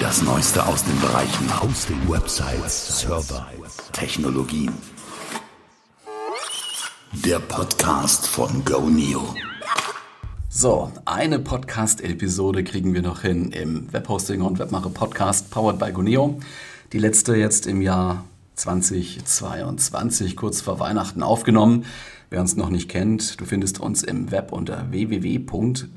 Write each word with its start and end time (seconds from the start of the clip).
Das 0.00 0.22
Neueste 0.22 0.66
aus 0.66 0.82
den 0.82 0.98
Bereichen 0.98 1.62
Hosting, 1.62 2.08
Websites, 2.08 3.00
Server, 3.00 3.46
Technologien. 3.92 4.72
Der 7.12 7.38
Podcast 7.38 8.26
von 8.26 8.64
GoNeo. 8.64 9.34
So, 10.48 10.90
eine 11.04 11.38
Podcast-Episode 11.38 12.64
kriegen 12.64 12.94
wir 12.94 13.02
noch 13.02 13.20
hin 13.20 13.52
im 13.52 13.92
Webhosting 13.92 14.40
und 14.40 14.58
Webmacher 14.58 14.88
Podcast 14.88 15.50
powered 15.50 15.78
by 15.78 15.92
GoNeo. 15.92 16.40
Die 16.94 16.98
letzte 16.98 17.36
jetzt 17.36 17.66
im 17.66 17.82
Jahr 17.82 18.24
2022, 18.54 20.34
kurz 20.34 20.62
vor 20.62 20.80
Weihnachten 20.80 21.22
aufgenommen. 21.22 21.84
Wer 22.30 22.40
uns 22.40 22.56
noch 22.56 22.70
nicht 22.70 22.88
kennt, 22.88 23.38
du 23.38 23.44
findest 23.44 23.80
uns 23.80 24.02
im 24.02 24.30
Web 24.30 24.50
unter 24.52 24.90
www.goneo.de. 24.90 25.90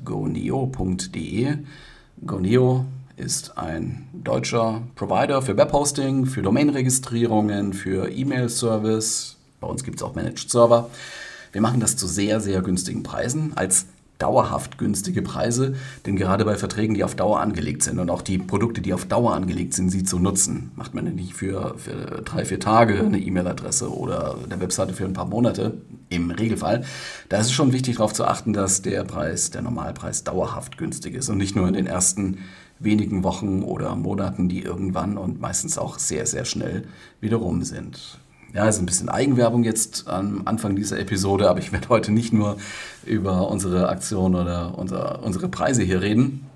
Goneo 2.26 2.84
ist 3.16 3.56
ein 3.58 4.08
deutscher 4.12 4.82
Provider 4.94 5.42
für 5.42 5.56
Webhosting, 5.56 6.26
für 6.26 6.42
Domainregistrierungen, 6.42 7.72
für 7.72 8.10
E-Mail-Service. 8.10 9.36
Bei 9.60 9.68
uns 9.68 9.84
gibt 9.84 9.98
es 9.98 10.02
auch 10.02 10.14
Managed 10.14 10.50
Server. 10.50 10.90
Wir 11.52 11.60
machen 11.60 11.80
das 11.80 11.96
zu 11.96 12.06
sehr, 12.06 12.40
sehr 12.40 12.62
günstigen 12.62 13.02
Preisen 13.02 13.52
als 13.56 13.86
dauerhaft 14.18 14.78
günstige 14.78 15.22
Preise, 15.22 15.74
denn 16.06 16.16
gerade 16.16 16.44
bei 16.44 16.56
Verträgen, 16.56 16.94
die 16.94 17.02
auf 17.02 17.14
Dauer 17.16 17.40
angelegt 17.40 17.82
sind 17.82 17.98
und 17.98 18.10
auch 18.10 18.22
die 18.22 18.38
Produkte, 18.38 18.80
die 18.80 18.94
auf 18.94 19.04
Dauer 19.06 19.34
angelegt 19.34 19.74
sind, 19.74 19.90
sie 19.90 20.04
zu 20.04 20.18
nutzen, 20.18 20.70
macht 20.76 20.94
man 20.94 21.04
ja 21.06 21.12
nicht 21.12 21.34
für, 21.34 21.74
für 21.78 22.22
drei, 22.24 22.44
vier 22.44 22.60
Tage 22.60 23.00
eine 23.00 23.18
E-Mail-Adresse 23.18 23.92
oder 23.92 24.36
eine 24.44 24.60
Webseite 24.60 24.94
für 24.94 25.04
ein 25.04 25.14
paar 25.14 25.26
Monate 25.26 25.78
im 26.10 26.30
Regelfall. 26.30 26.84
Da 27.28 27.38
ist 27.38 27.46
es 27.46 27.52
schon 27.52 27.72
wichtig 27.72 27.96
darauf 27.96 28.12
zu 28.12 28.24
achten, 28.24 28.52
dass 28.52 28.82
der 28.82 29.04
Preis, 29.04 29.50
der 29.50 29.62
Normalpreis, 29.62 30.22
dauerhaft 30.22 30.78
günstig 30.78 31.14
ist 31.14 31.28
und 31.28 31.38
nicht 31.38 31.56
nur 31.56 31.66
in 31.66 31.74
den 31.74 31.86
ersten 31.86 32.38
wenigen 32.78 33.22
Wochen 33.22 33.62
oder 33.62 33.94
Monaten, 33.96 34.48
die 34.48 34.62
irgendwann 34.62 35.16
und 35.16 35.40
meistens 35.40 35.78
auch 35.78 35.98
sehr, 35.98 36.26
sehr 36.26 36.44
schnell 36.44 36.84
wieder 37.20 37.36
rum 37.36 37.62
sind. 37.62 38.18
Ja, 38.52 38.68
ist 38.68 38.78
ein 38.78 38.86
bisschen 38.86 39.08
Eigenwerbung 39.08 39.64
jetzt 39.64 40.06
am 40.06 40.42
Anfang 40.44 40.76
dieser 40.76 40.98
Episode, 41.00 41.50
aber 41.50 41.58
ich 41.58 41.72
werde 41.72 41.88
heute 41.88 42.12
nicht 42.12 42.32
nur 42.32 42.56
über 43.04 43.48
unsere 43.50 43.88
Aktion 43.88 44.36
oder 44.36 44.78
unser, 44.78 45.24
unsere 45.24 45.48
Preise 45.48 45.82
hier 45.82 46.00
reden. 46.00 46.46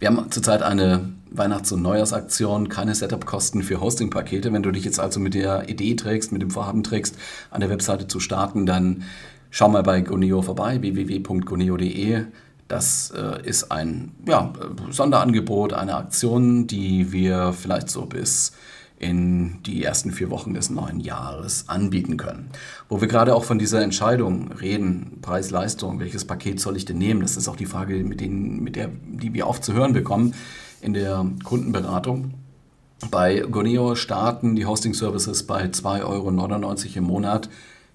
Wir 0.00 0.08
haben 0.08 0.30
zurzeit 0.30 0.62
eine 0.62 1.08
Weihnachts- 1.30 1.72
und 1.72 1.82
Neujahrsaktion, 1.82 2.68
keine 2.68 2.94
Setup-Kosten 2.94 3.62
für 3.62 3.80
Hosting-Pakete. 3.80 4.52
Wenn 4.52 4.62
du 4.62 4.70
dich 4.70 4.84
jetzt 4.84 5.00
also 5.00 5.18
mit 5.18 5.34
der 5.34 5.68
Idee 5.68 5.94
trägst, 5.94 6.30
mit 6.30 6.42
dem 6.42 6.50
Vorhaben 6.50 6.82
trägst, 6.82 7.16
an 7.50 7.60
der 7.60 7.70
Webseite 7.70 8.06
zu 8.06 8.20
starten, 8.20 8.66
dann 8.66 9.04
schau 9.50 9.68
mal 9.68 9.82
bei 9.82 10.02
Goneo 10.02 10.42
vorbei, 10.42 10.80
www.goneo.de. 10.80 12.24
Das 12.68 13.10
äh, 13.16 13.42
ist 13.46 13.72
ein 13.72 14.12
ja, 14.26 14.52
Sonderangebot, 14.90 15.72
eine 15.72 15.96
Aktion, 15.96 16.66
die 16.66 17.12
wir 17.12 17.54
vielleicht 17.54 17.88
so 17.88 18.04
bis 18.04 18.52
in 18.98 19.62
die 19.62 19.84
ersten 19.84 20.10
vier 20.10 20.28
Wochen 20.28 20.54
des 20.54 20.70
neuen 20.70 21.00
Jahres 21.00 21.68
anbieten 21.68 22.16
können. 22.16 22.50
Wo 22.88 23.00
wir 23.00 23.08
gerade 23.08 23.34
auch 23.34 23.44
von 23.44 23.58
dieser 23.58 23.80
Entscheidung 23.80 24.52
reden, 24.52 25.18
Preis-Leistung, 25.22 26.00
welches 26.00 26.24
Paket 26.24 26.60
soll 26.60 26.76
ich 26.76 26.84
denn 26.84 26.98
nehmen? 26.98 27.20
Das 27.20 27.36
ist 27.36 27.48
auch 27.48 27.56
die 27.56 27.66
Frage, 27.66 28.02
mit, 28.02 28.20
denen, 28.20 28.62
mit 28.62 28.76
der, 28.76 28.88
die 28.88 29.32
wir 29.32 29.46
oft 29.46 29.64
zu 29.64 29.72
hören 29.72 29.92
bekommen 29.92 30.34
in 30.80 30.94
der 30.94 31.24
Kundenberatung. 31.44 32.34
Bei 33.10 33.38
Goneo 33.40 33.94
starten 33.94 34.56
die 34.56 34.66
Hosting-Services 34.66 35.44
bei 35.44 35.66
2,99 35.66 36.04
Euro 36.04 36.98
im 36.98 37.04
Monat 37.04 37.48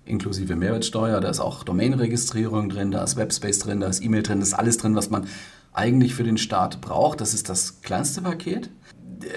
inklusive 0.06 0.56
Mehrwertsteuer. 0.56 1.20
Da 1.22 1.30
ist 1.30 1.40
auch 1.40 1.64
Domain-Registrierung 1.64 2.70
drin, 2.70 2.92
da 2.92 3.04
ist 3.04 3.16
Webspace 3.16 3.60
drin, 3.60 3.80
da 3.80 3.88
ist 3.88 4.04
E-Mail 4.04 4.24
drin, 4.24 4.40
da 4.40 4.44
ist 4.44 4.54
alles 4.54 4.78
drin, 4.78 4.96
was 4.96 5.10
man 5.10 5.28
eigentlich 5.74 6.14
für 6.16 6.24
den 6.24 6.38
Start 6.38 6.82
braucht. 6.82 7.22
Das 7.22 7.34
ist 7.34 7.50
das 7.50 7.82
kleinste 7.82 8.22
Paket 8.22 8.70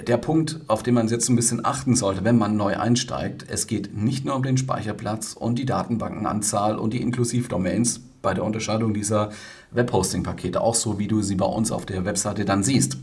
der 0.06 0.16
Punkt, 0.16 0.60
auf 0.68 0.82
den 0.82 0.94
man 0.94 1.08
jetzt 1.08 1.28
ein 1.28 1.36
bisschen 1.36 1.64
achten 1.64 1.96
sollte, 1.96 2.24
wenn 2.24 2.38
man 2.38 2.56
neu 2.56 2.76
einsteigt, 2.76 3.46
es 3.48 3.66
geht 3.66 3.96
nicht 3.96 4.24
nur 4.24 4.34
um 4.36 4.42
den 4.42 4.56
Speicherplatz 4.56 5.34
und 5.34 5.58
die 5.58 5.66
Datenbankenanzahl 5.66 6.78
und 6.78 6.92
die 6.92 7.02
Inklusivdomains 7.02 8.00
bei 8.22 8.34
der 8.34 8.44
Unterscheidung 8.44 8.94
dieser 8.94 9.30
Webhosting-Pakete, 9.72 10.60
auch 10.60 10.74
so 10.74 10.98
wie 10.98 11.08
du 11.08 11.22
sie 11.22 11.36
bei 11.36 11.46
uns 11.46 11.70
auf 11.70 11.86
der 11.86 12.04
Webseite 12.04 12.44
dann 12.44 12.62
siehst. 12.62 12.98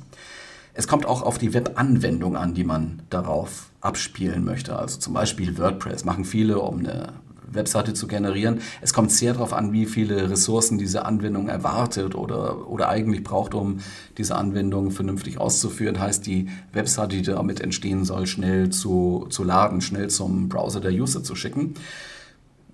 Es 0.73 0.87
kommt 0.87 1.05
auch 1.05 1.21
auf 1.21 1.37
die 1.37 1.53
Webanwendung 1.53 2.35
an, 2.35 2.55
die 2.55 2.63
man 2.63 3.03
darauf 3.09 3.69
abspielen 3.79 4.43
möchte. 4.43 4.75
Also 4.75 4.99
zum 4.99 5.13
Beispiel 5.13 5.57
WordPress 5.57 6.03
machen 6.03 6.25
viele, 6.25 6.59
um 6.59 6.79
eine 6.79 7.13
Webseite 7.55 7.93
zu 7.93 8.07
generieren. 8.07 8.61
Es 8.81 8.93
kommt 8.93 9.11
sehr 9.11 9.33
darauf 9.33 9.53
an, 9.53 9.73
wie 9.73 9.85
viele 9.85 10.29
Ressourcen 10.29 10.77
diese 10.77 11.05
Anwendung 11.05 11.47
erwartet 11.47 12.15
oder, 12.15 12.69
oder 12.69 12.89
eigentlich 12.89 13.23
braucht, 13.23 13.53
um 13.53 13.79
diese 14.17 14.35
Anwendung 14.35 14.91
vernünftig 14.91 15.39
auszuführen. 15.39 15.99
Heißt, 15.99 16.25
die 16.25 16.49
Webseite, 16.71 17.15
die 17.15 17.23
damit 17.23 17.61
entstehen 17.61 18.05
soll, 18.05 18.27
schnell 18.27 18.69
zu, 18.69 19.27
zu 19.29 19.43
laden, 19.43 19.81
schnell 19.81 20.09
zum 20.09 20.49
Browser 20.49 20.81
der 20.81 20.91
User 20.91 21.23
zu 21.23 21.35
schicken 21.35 21.75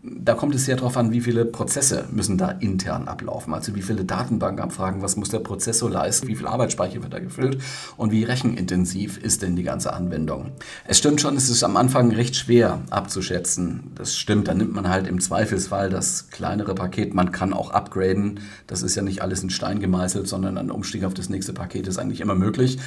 da 0.02 0.34
kommt 0.34 0.56
es 0.56 0.66
sehr 0.66 0.78
darauf 0.78 0.96
an, 0.96 1.12
wie 1.12 1.20
viele 1.20 1.44
Prozesse 1.44 2.06
müssen 2.12 2.38
da 2.38 2.52
intern 2.52 3.10
ablaufen. 3.10 3.54
Also 3.54 3.76
wie 3.76 3.82
viele 3.82 4.06
Datenbankabfragen, 4.06 5.02
was 5.02 5.18
muss 5.18 5.30
der 5.30 5.40
Prozessor 5.40 5.90
leisten, 5.90 6.28
wie 6.28 6.36
viel 6.36 6.48
Arbeitsspeicher 6.48 7.04
wird 7.04 7.14
da 7.14 7.20
gefüllt 7.20 7.62
und 7.98 8.12
wie 8.12 8.24
rechenintensiv 8.24 9.18
ist 9.18 9.42
denn 9.42 9.58
die 9.58 9.64
ganze 9.64 9.92
Anwendung. 9.92 10.52
Es 10.88 10.98
stimmt 10.98 11.20
schon, 11.20 11.36
es 11.36 11.50
ist 11.50 11.64
am 11.64 11.76
Anfang 11.76 12.12
recht 12.12 12.38
schwer 12.38 12.82
abzuschätzen. 12.90 13.92
Das 13.96 14.16
stimmt, 14.16 14.48
da 14.48 14.54
nimmt 14.54 14.74
man 14.74 14.88
halt 14.88 15.06
im 15.06 15.20
Zweifelsfall 15.20 15.90
das 15.90 16.30
kleinere 16.30 16.76
Paket. 16.76 17.14
Man 17.14 17.34
kann 17.34 17.52
auch 17.52 17.72
upgraden. 17.72 18.40
Das 18.68 18.84
ist 18.84 18.96
ja 18.96 19.02
nicht 19.02 19.22
alles 19.22 19.44
in 19.44 19.50
Stein 19.50 19.82
gemeißelt, 19.82 20.28
sondern 20.28 20.58
ein 20.58 20.72
Umstieg 20.72 21.04
auf 21.04 21.14
das 21.14 21.30
nächste 21.30 21.52
Paket 21.52 21.88
ist 21.88 21.98
eigentlich 21.98 22.22
immer 22.22 22.36
möglich. 22.36 22.80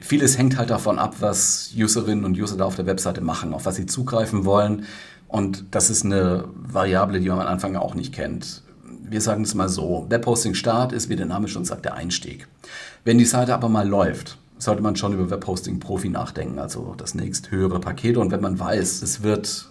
Vieles 0.00 0.38
hängt 0.38 0.58
halt 0.58 0.70
davon 0.70 0.98
ab, 0.98 1.16
was 1.20 1.72
Userinnen 1.76 2.24
und 2.24 2.38
User 2.38 2.56
da 2.56 2.66
auf 2.66 2.76
der 2.76 2.86
Webseite 2.86 3.20
machen, 3.20 3.52
auf 3.52 3.66
was 3.66 3.76
sie 3.76 3.86
zugreifen 3.86 4.44
wollen 4.44 4.84
und 5.28 5.66
das 5.70 5.90
ist 5.90 6.04
eine 6.04 6.44
Variable, 6.54 7.20
die 7.20 7.28
man 7.28 7.40
am 7.40 7.46
Anfang 7.46 7.76
auch 7.76 7.94
nicht 7.94 8.14
kennt. 8.14 8.62
Wir 9.10 9.20
sagen 9.20 9.44
es 9.44 9.54
mal 9.54 9.68
so, 9.68 10.06
Webhosting 10.08 10.54
Start 10.54 10.92
ist, 10.92 11.08
wie 11.08 11.16
der 11.16 11.26
Name 11.26 11.48
schon 11.48 11.64
sagt, 11.64 11.84
der 11.84 11.94
Einstieg. 11.94 12.48
Wenn 13.04 13.18
die 13.18 13.24
Seite 13.24 13.54
aber 13.54 13.68
mal 13.68 13.88
läuft, 13.88 14.38
sollte 14.58 14.82
man 14.82 14.96
schon 14.96 15.12
über 15.12 15.30
Webhosting 15.30 15.78
Profi 15.80 16.08
nachdenken, 16.08 16.58
also 16.58 16.94
das 16.96 17.14
nächst 17.14 17.50
höhere 17.50 17.80
Paket. 17.80 18.16
Und 18.16 18.30
wenn 18.32 18.40
man 18.40 18.58
weiß, 18.58 19.02
es 19.02 19.22
wird 19.22 19.68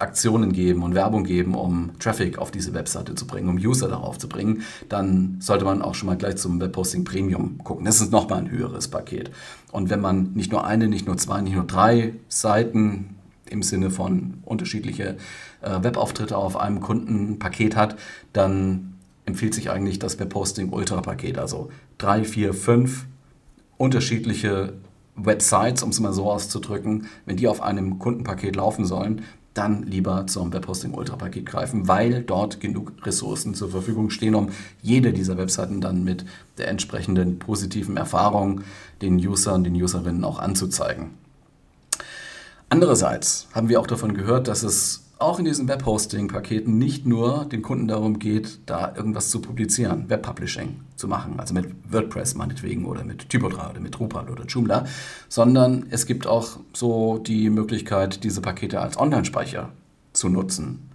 Aktionen 0.00 0.52
geben 0.52 0.82
und 0.82 0.94
Werbung 0.94 1.24
geben, 1.24 1.54
um 1.54 1.92
Traffic 1.98 2.38
auf 2.38 2.50
diese 2.50 2.74
Webseite 2.74 3.14
zu 3.14 3.26
bringen, 3.26 3.48
um 3.48 3.56
User 3.56 3.88
darauf 3.88 4.18
zu 4.18 4.28
bringen, 4.28 4.62
dann 4.88 5.36
sollte 5.40 5.64
man 5.64 5.82
auch 5.82 5.94
schon 5.94 6.06
mal 6.08 6.16
gleich 6.16 6.36
zum 6.36 6.60
Webhosting 6.60 7.04
Premium 7.04 7.58
gucken. 7.64 7.84
Das 7.84 8.00
ist 8.00 8.12
nochmal 8.12 8.40
ein 8.40 8.50
höheres 8.50 8.88
Paket. 8.88 9.30
Und 9.72 9.90
wenn 9.90 10.00
man 10.00 10.32
nicht 10.34 10.52
nur 10.52 10.64
eine, 10.64 10.88
nicht 10.88 11.06
nur 11.06 11.16
zwei, 11.16 11.40
nicht 11.40 11.54
nur 11.54 11.66
drei 11.66 12.14
Seiten 12.28 13.16
im 13.50 13.62
Sinne 13.62 13.90
von 13.90 14.38
unterschiedliche 14.44 15.16
äh, 15.60 15.82
Webauftritte 15.82 16.36
auf 16.36 16.56
einem 16.56 16.80
Kundenpaket 16.80 17.76
hat, 17.76 17.96
dann 18.32 18.94
empfiehlt 19.24 19.54
sich 19.54 19.70
eigentlich 19.70 19.98
das 19.98 20.18
Webhosting 20.18 20.70
Ultra 20.70 21.00
Paket. 21.00 21.38
Also 21.38 21.70
drei, 21.98 22.24
vier, 22.24 22.54
fünf 22.54 23.06
unterschiedliche 23.76 24.72
Websites, 25.16 25.82
um 25.82 25.90
es 25.90 26.00
mal 26.00 26.12
so 26.12 26.30
auszudrücken, 26.30 27.06
wenn 27.26 27.36
die 27.36 27.48
auf 27.48 27.60
einem 27.60 27.98
Kundenpaket 27.98 28.56
laufen 28.56 28.84
sollen, 28.84 29.22
dann 29.54 29.82
lieber 29.82 30.26
zum 30.28 30.52
Webhosting 30.52 30.94
Ultra 30.94 31.16
Paket 31.16 31.46
greifen, 31.46 31.88
weil 31.88 32.22
dort 32.22 32.60
genug 32.60 32.92
Ressourcen 33.04 33.54
zur 33.54 33.70
Verfügung 33.70 34.10
stehen, 34.10 34.36
um 34.36 34.50
jede 34.82 35.12
dieser 35.12 35.36
Webseiten 35.36 35.80
dann 35.80 36.04
mit 36.04 36.24
der 36.58 36.68
entsprechenden 36.68 37.40
positiven 37.40 37.96
Erfahrung 37.96 38.60
den 39.02 39.16
Usern, 39.16 39.64
den 39.64 39.74
Userinnen 39.74 40.24
auch 40.24 40.38
anzuzeigen. 40.38 41.10
Andererseits 42.70 43.48
haben 43.54 43.68
wir 43.68 43.80
auch 43.80 43.86
davon 43.86 44.14
gehört, 44.14 44.46
dass 44.48 44.62
es 44.62 45.04
auch 45.18 45.38
in 45.38 45.44
diesen 45.44 45.66
Webhosting-Paketen 45.68 46.78
nicht 46.78 47.06
nur 47.06 47.44
den 47.46 47.62
Kunden 47.62 47.88
darum 47.88 48.18
geht, 48.18 48.60
da 48.66 48.94
irgendwas 48.94 49.30
zu 49.30 49.40
publizieren, 49.40 50.08
Webpublishing 50.08 50.80
zu 50.94 51.08
machen, 51.08 51.40
also 51.40 51.54
mit 51.54 51.66
WordPress 51.90 52.34
meinetwegen 52.34 52.84
oder 52.84 53.04
mit 53.04 53.24
Typo3 53.24 53.70
oder 53.70 53.80
mit 53.80 53.98
Drupal 53.98 54.28
oder 54.28 54.44
Joomla, 54.44 54.84
sondern 55.28 55.86
es 55.90 56.06
gibt 56.06 56.26
auch 56.26 56.60
so 56.72 57.18
die 57.18 57.50
Möglichkeit, 57.50 58.22
diese 58.22 58.40
Pakete 58.40 58.80
als 58.80 58.96
Online-Speicher 58.96 59.70
zu 60.12 60.28
nutzen. 60.28 60.90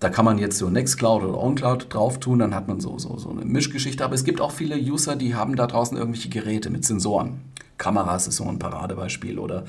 Da 0.00 0.08
kann 0.08 0.24
man 0.24 0.38
jetzt 0.38 0.58
so 0.58 0.68
Nextcloud 0.68 1.22
oder 1.22 1.38
OnCloud 1.38 1.94
drauf 1.94 2.18
tun, 2.18 2.40
dann 2.40 2.56
hat 2.56 2.66
man 2.66 2.80
so, 2.80 2.98
so, 2.98 3.16
so 3.18 3.30
eine 3.30 3.44
Mischgeschichte. 3.44 4.04
Aber 4.04 4.16
es 4.16 4.24
gibt 4.24 4.40
auch 4.40 4.50
viele 4.50 4.76
User, 4.76 5.14
die 5.14 5.36
haben 5.36 5.54
da 5.54 5.68
draußen 5.68 5.96
irgendwelche 5.96 6.28
Geräte 6.28 6.70
mit 6.70 6.84
Sensoren. 6.84 7.42
Kameras 7.78 8.26
ist 8.26 8.36
so 8.36 8.44
ein 8.44 8.58
Paradebeispiel 8.58 9.38
oder 9.38 9.64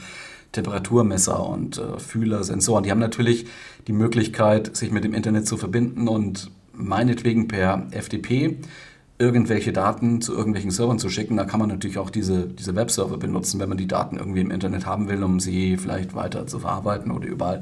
Temperaturmesser 0.54 1.46
und 1.48 1.78
äh, 1.78 2.00
Fühler, 2.00 2.44
Sensoren. 2.44 2.84
Die 2.84 2.92
haben 2.92 3.00
natürlich 3.00 3.46
die 3.88 3.94
Möglichkeit, 3.94 4.76
sich 4.76 4.92
mit 4.92 5.04
dem 5.04 5.14
Internet 5.14 5.46
zu 5.48 5.58
verbinden 5.58 6.08
und 6.08 6.50
meinetwegen 6.74 7.48
per 7.48 7.88
FTP 7.92 8.58
irgendwelche 9.20 9.72
Daten 9.72 10.22
zu 10.22 10.34
irgendwelchen 10.34 10.72
Servern 10.72 11.00
zu 11.00 11.10
schicken. 11.10 11.38
Da 11.38 11.46
kann 11.46 11.60
man 11.60 11.70
natürlich 11.70 11.98
auch 11.98 12.10
diese, 12.10 12.48
diese 12.48 12.76
Webserver 12.76 13.18
benutzen, 13.18 13.60
wenn 13.60 13.70
man 13.70 13.78
die 13.78 13.88
Daten 13.88 14.18
irgendwie 14.18 14.42
im 14.42 14.52
Internet 14.52 14.86
haben 14.86 15.08
will, 15.08 15.24
um 15.24 15.40
sie 15.40 15.78
vielleicht 15.78 16.16
weiter 16.16 16.48
zu 16.48 16.60
verarbeiten 16.60 17.12
oder 17.12 17.28
überall 17.28 17.62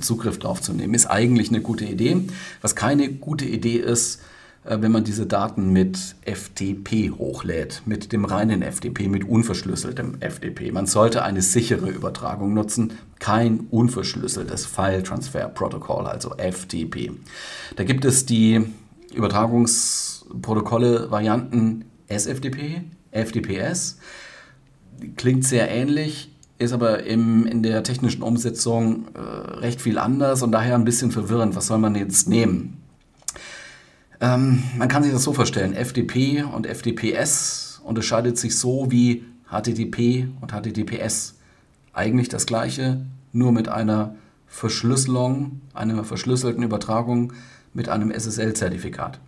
Zugriff 0.00 0.38
drauf 0.38 0.60
zu 0.60 0.72
nehmen. 0.72 0.94
Ist 0.94 1.06
eigentlich 1.06 1.48
eine 1.48 1.62
gute 1.62 1.84
Idee. 1.84 2.22
Was 2.60 2.76
keine 2.76 3.08
gute 3.08 3.46
Idee 3.46 3.76
ist, 3.78 4.16
äh, 4.16 4.39
wenn 4.64 4.92
man 4.92 5.04
diese 5.04 5.26
Daten 5.26 5.72
mit 5.72 6.16
FTP 6.22 7.12
hochlädt, 7.16 7.82
mit 7.86 8.12
dem 8.12 8.26
reinen 8.26 8.62
FTP, 8.62 9.08
mit 9.08 9.24
unverschlüsseltem 9.24 10.18
FTP. 10.20 10.70
Man 10.70 10.86
sollte 10.86 11.22
eine 11.22 11.40
sichere 11.40 11.88
Übertragung 11.88 12.52
nutzen, 12.52 12.92
kein 13.18 13.60
unverschlüsseltes 13.70 14.66
File 14.66 15.02
Transfer 15.02 15.48
Protocol, 15.48 16.06
also 16.06 16.34
FTP. 16.36 17.12
Da 17.76 17.84
gibt 17.84 18.04
es 18.04 18.26
die 18.26 18.60
Übertragungsprotokolle 19.14 21.10
Varianten 21.10 21.86
SFTP, 22.08 22.82
FTPS. 23.12 23.98
Klingt 25.16 25.44
sehr 25.44 25.70
ähnlich, 25.70 26.30
ist 26.58 26.72
aber 26.74 27.04
im, 27.04 27.46
in 27.46 27.62
der 27.62 27.82
technischen 27.82 28.22
Umsetzung 28.22 29.06
äh, 29.14 29.20
recht 29.60 29.80
viel 29.80 29.96
anders 29.96 30.42
und 30.42 30.52
daher 30.52 30.74
ein 30.74 30.84
bisschen 30.84 31.10
verwirrend. 31.10 31.56
Was 31.56 31.68
soll 31.68 31.78
man 31.78 31.94
jetzt 31.94 32.28
nehmen? 32.28 32.79
Ähm, 34.20 34.62
man 34.76 34.88
kann 34.88 35.02
sich 35.02 35.12
das 35.12 35.22
so 35.22 35.32
vorstellen, 35.32 35.74
FTP 35.74 36.44
und 36.44 36.66
FTPS 36.66 37.80
unterscheidet 37.84 38.38
sich 38.38 38.58
so 38.58 38.90
wie 38.90 39.24
HTTP 39.50 40.28
und 40.40 40.52
HTTPS. 40.52 41.34
Eigentlich 41.92 42.28
das 42.28 42.46
gleiche, 42.46 43.00
nur 43.32 43.52
mit 43.52 43.68
einer 43.68 44.14
Verschlüsselung, 44.46 45.60
einer 45.74 46.04
verschlüsselten 46.04 46.62
Übertragung 46.62 47.32
mit 47.72 47.88
einem 47.88 48.10
SSL-Zertifikat. 48.10 49.20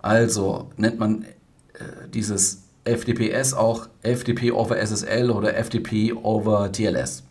Also 0.00 0.70
nennt 0.76 0.98
man 0.98 1.22
äh, 1.22 2.08
dieses 2.12 2.62
FTPS 2.84 3.54
auch 3.54 3.88
FTP 4.02 4.52
over 4.52 4.76
SSL 4.76 5.30
oder 5.30 5.54
FTP 5.54 6.12
over 6.14 6.70
TLS. 6.72 7.22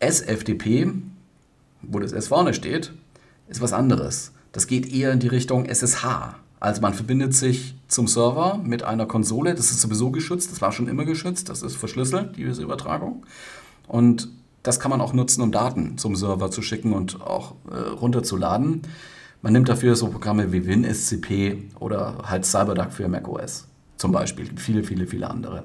SFTP, 0.00 0.92
wo 1.82 1.98
das 1.98 2.12
S 2.12 2.28
vorne 2.28 2.54
steht, 2.54 2.92
ist 3.48 3.60
was 3.60 3.72
anderes. 3.72 4.32
Das 4.54 4.68
geht 4.68 4.90
eher 4.92 5.12
in 5.12 5.18
die 5.18 5.26
Richtung 5.26 5.66
SSH. 5.66 6.36
Also 6.60 6.80
man 6.80 6.94
verbindet 6.94 7.34
sich 7.34 7.74
zum 7.88 8.06
Server 8.06 8.60
mit 8.62 8.84
einer 8.84 9.04
Konsole, 9.04 9.54
das 9.54 9.72
ist 9.72 9.80
sowieso 9.80 10.12
geschützt, 10.12 10.52
das 10.52 10.62
war 10.62 10.70
schon 10.70 10.86
immer 10.86 11.04
geschützt, 11.04 11.48
das 11.48 11.62
ist 11.62 11.76
verschlüsselt, 11.76 12.36
diese 12.36 12.62
Übertragung. 12.62 13.26
Und 13.88 14.28
das 14.62 14.78
kann 14.78 14.90
man 14.90 15.00
auch 15.00 15.12
nutzen, 15.12 15.42
um 15.42 15.50
Daten 15.50 15.98
zum 15.98 16.14
Server 16.14 16.52
zu 16.52 16.62
schicken 16.62 16.92
und 16.92 17.20
auch 17.20 17.56
äh, 17.68 17.76
runterzuladen. 17.76 18.82
Man 19.42 19.52
nimmt 19.52 19.68
dafür 19.68 19.96
so 19.96 20.06
Programme 20.06 20.52
wie 20.52 20.66
WinSCP 20.66 21.70
oder 21.80 22.18
halt 22.24 22.46
CyberDuck 22.46 22.92
für 22.92 23.08
macOS 23.08 23.66
zum 23.96 24.12
Beispiel. 24.12 24.48
Viele, 24.56 24.84
viele, 24.84 25.08
viele 25.08 25.28
andere. 25.28 25.64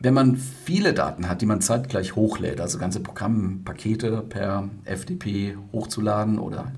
Wenn 0.00 0.14
man 0.14 0.36
viele 0.36 0.94
Daten 0.94 1.28
hat, 1.28 1.40
die 1.42 1.46
man 1.46 1.60
zeitgleich 1.60 2.16
hochlädt, 2.16 2.60
also 2.60 2.76
ganze 2.76 2.98
Programmpakete 2.98 4.24
per 4.28 4.68
FTP 4.84 5.56
hochzuladen 5.72 6.40
oder 6.40 6.72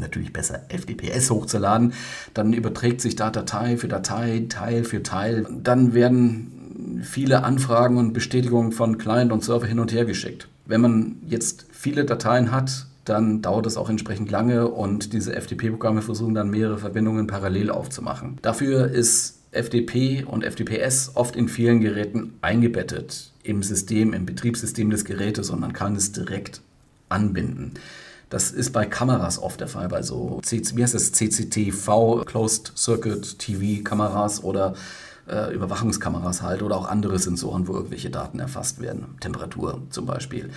natürlich 0.00 0.32
besser 0.32 0.62
FTPS 0.68 1.30
hochzuladen, 1.30 1.92
dann 2.34 2.52
überträgt 2.52 3.00
sich 3.00 3.16
da 3.16 3.30
Datei 3.30 3.76
für 3.76 3.88
Datei, 3.88 4.46
Teil 4.48 4.84
für 4.84 5.02
Teil. 5.02 5.46
Dann 5.62 5.94
werden 5.94 7.00
viele 7.02 7.44
Anfragen 7.44 7.96
und 7.96 8.12
Bestätigungen 8.12 8.72
von 8.72 8.98
Client 8.98 9.32
und 9.32 9.44
Server 9.44 9.66
hin 9.66 9.78
und 9.78 9.92
her 9.92 10.04
geschickt. 10.04 10.48
Wenn 10.66 10.80
man 10.80 11.16
jetzt 11.26 11.66
viele 11.72 12.04
Dateien 12.04 12.50
hat, 12.50 12.86
dann 13.04 13.42
dauert 13.42 13.66
es 13.66 13.76
auch 13.76 13.90
entsprechend 13.90 14.30
lange 14.30 14.68
und 14.68 15.12
diese 15.12 15.32
FTP-Programme 15.32 16.02
versuchen 16.02 16.34
dann 16.34 16.50
mehrere 16.50 16.78
Verbindungen 16.78 17.26
parallel 17.26 17.70
aufzumachen. 17.70 18.38
Dafür 18.42 18.88
ist 18.88 19.38
FTP 19.52 20.24
und 20.24 20.44
FTPS 20.44 21.12
oft 21.14 21.34
in 21.34 21.48
vielen 21.48 21.80
Geräten 21.80 22.34
eingebettet 22.40 23.32
im 23.42 23.62
System, 23.62 24.12
im 24.12 24.26
Betriebssystem 24.26 24.90
des 24.90 25.04
Gerätes 25.04 25.50
und 25.50 25.60
man 25.60 25.72
kann 25.72 25.96
es 25.96 26.12
direkt 26.12 26.60
anbinden. 27.08 27.72
Das 28.30 28.52
ist 28.52 28.70
bei 28.70 28.86
Kameras 28.86 29.42
oft 29.42 29.60
der 29.60 29.66
Fall, 29.66 29.88
bei 29.88 30.02
so 30.02 30.40
wie 30.48 30.82
heißt 30.82 30.94
das, 30.94 31.12
CCTV, 31.12 32.24
Closed 32.24 32.72
Circuit 32.76 33.38
TV 33.40 33.82
Kameras 33.82 34.44
oder 34.44 34.74
äh, 35.28 35.52
Überwachungskameras 35.52 36.40
halt 36.40 36.62
oder 36.62 36.76
auch 36.76 36.88
andere 36.88 37.18
Sensoren, 37.18 37.66
wo 37.66 37.74
irgendwelche 37.74 38.08
Daten 38.08 38.38
erfasst 38.38 38.80
werden, 38.80 39.16
Temperatur 39.20 39.82
zum 39.90 40.06
Beispiel. 40.06 40.50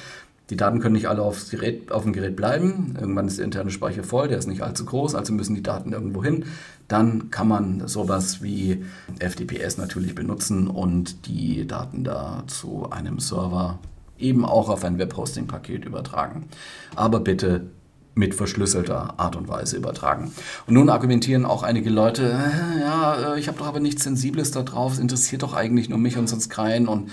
Die 0.52 0.58
Daten 0.58 0.82
können 0.82 0.94
nicht 0.94 1.08
alle 1.08 1.24
aufs 1.24 1.50
Gerät, 1.50 1.92
auf 1.92 2.04
dem 2.04 2.14
Gerät 2.14 2.36
bleiben. 2.36 2.96
Irgendwann 3.00 3.28
ist 3.28 3.40
der 3.40 3.46
interne 3.46 3.72
Speicher 3.72 4.04
voll, 4.04 4.28
der 4.28 4.38
ist 4.38 4.48
nicht 4.48 4.62
allzu 4.62 4.86
groß, 4.86 5.16
also 5.16 5.34
müssen 5.34 5.56
die 5.56 5.64
Daten 5.64 5.94
irgendwo 5.94 6.24
hin. 6.24 6.46
Dann 6.88 7.32
kann 7.32 7.48
man 7.48 7.88
sowas 7.88 8.44
wie 8.44 8.84
FTPS 9.20 9.78
natürlich 9.78 10.14
benutzen 10.14 10.68
und 10.68 11.28
die 11.28 11.66
Daten 11.66 12.04
da 12.04 12.44
zu 12.46 12.88
einem 12.92 13.20
Server 13.20 13.80
eben 14.24 14.46
auch 14.46 14.70
auf 14.70 14.84
ein 14.84 14.98
Webhosting-Paket 14.98 15.86
übertragen. 15.86 16.48
Aber 16.96 17.20
bitte 17.20 17.68
mit 18.16 18.36
verschlüsselter 18.36 19.20
Art 19.20 19.36
und 19.36 19.48
Weise 19.48 19.76
übertragen. 19.76 20.32
Und 20.68 20.76
nun 20.76 20.90
argumentieren 20.90 21.46
auch 21.46 21.64
einige 21.64 21.90
Leute, 21.90 22.32
äh, 22.32 22.82
ja, 22.82 23.34
äh, 23.34 23.40
ich 23.40 23.48
habe 23.48 23.58
doch 23.58 23.66
aber 23.66 23.80
nichts 23.80 24.04
Sensibles 24.04 24.52
da 24.52 24.62
drauf, 24.62 24.94
es 24.94 25.00
interessiert 25.00 25.42
doch 25.42 25.54
eigentlich 25.54 25.90
nur 25.90 25.98
mich 25.98 26.18
und 26.18 26.28
sonst 26.28 26.50
keinen 26.50 26.88
und 26.88 27.10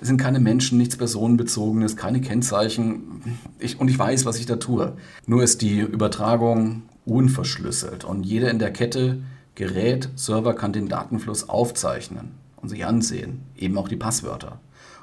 es 0.00 0.08
sind 0.08 0.16
keine 0.16 0.40
Menschen, 0.40 0.78
nichts 0.78 0.96
Personenbezogenes, 0.96 1.96
keine 1.96 2.20
Kennzeichen. 2.20 3.38
Ich, 3.58 3.78
und 3.78 3.88
ich 3.88 3.98
weiß, 3.98 4.24
was 4.24 4.38
ich 4.38 4.46
da 4.46 4.56
tue. 4.56 4.94
Nur 5.26 5.42
ist 5.42 5.60
die 5.62 5.80
Übertragung 5.80 6.82
unverschlüsselt 7.04 8.04
und 8.04 8.24
jeder 8.24 8.50
in 8.50 8.58
der 8.58 8.72
Kette, 8.72 9.18
Gerät, 9.54 10.08
Server 10.16 10.54
kann 10.54 10.72
den 10.72 10.88
Datenfluss 10.88 11.48
aufzeichnen 11.48 12.30
und 12.56 12.70
sich 12.70 12.86
ansehen, 12.86 13.42
eben 13.56 13.76
auch 13.78 13.88
die 13.88 13.96
Passwörter. 13.96 14.58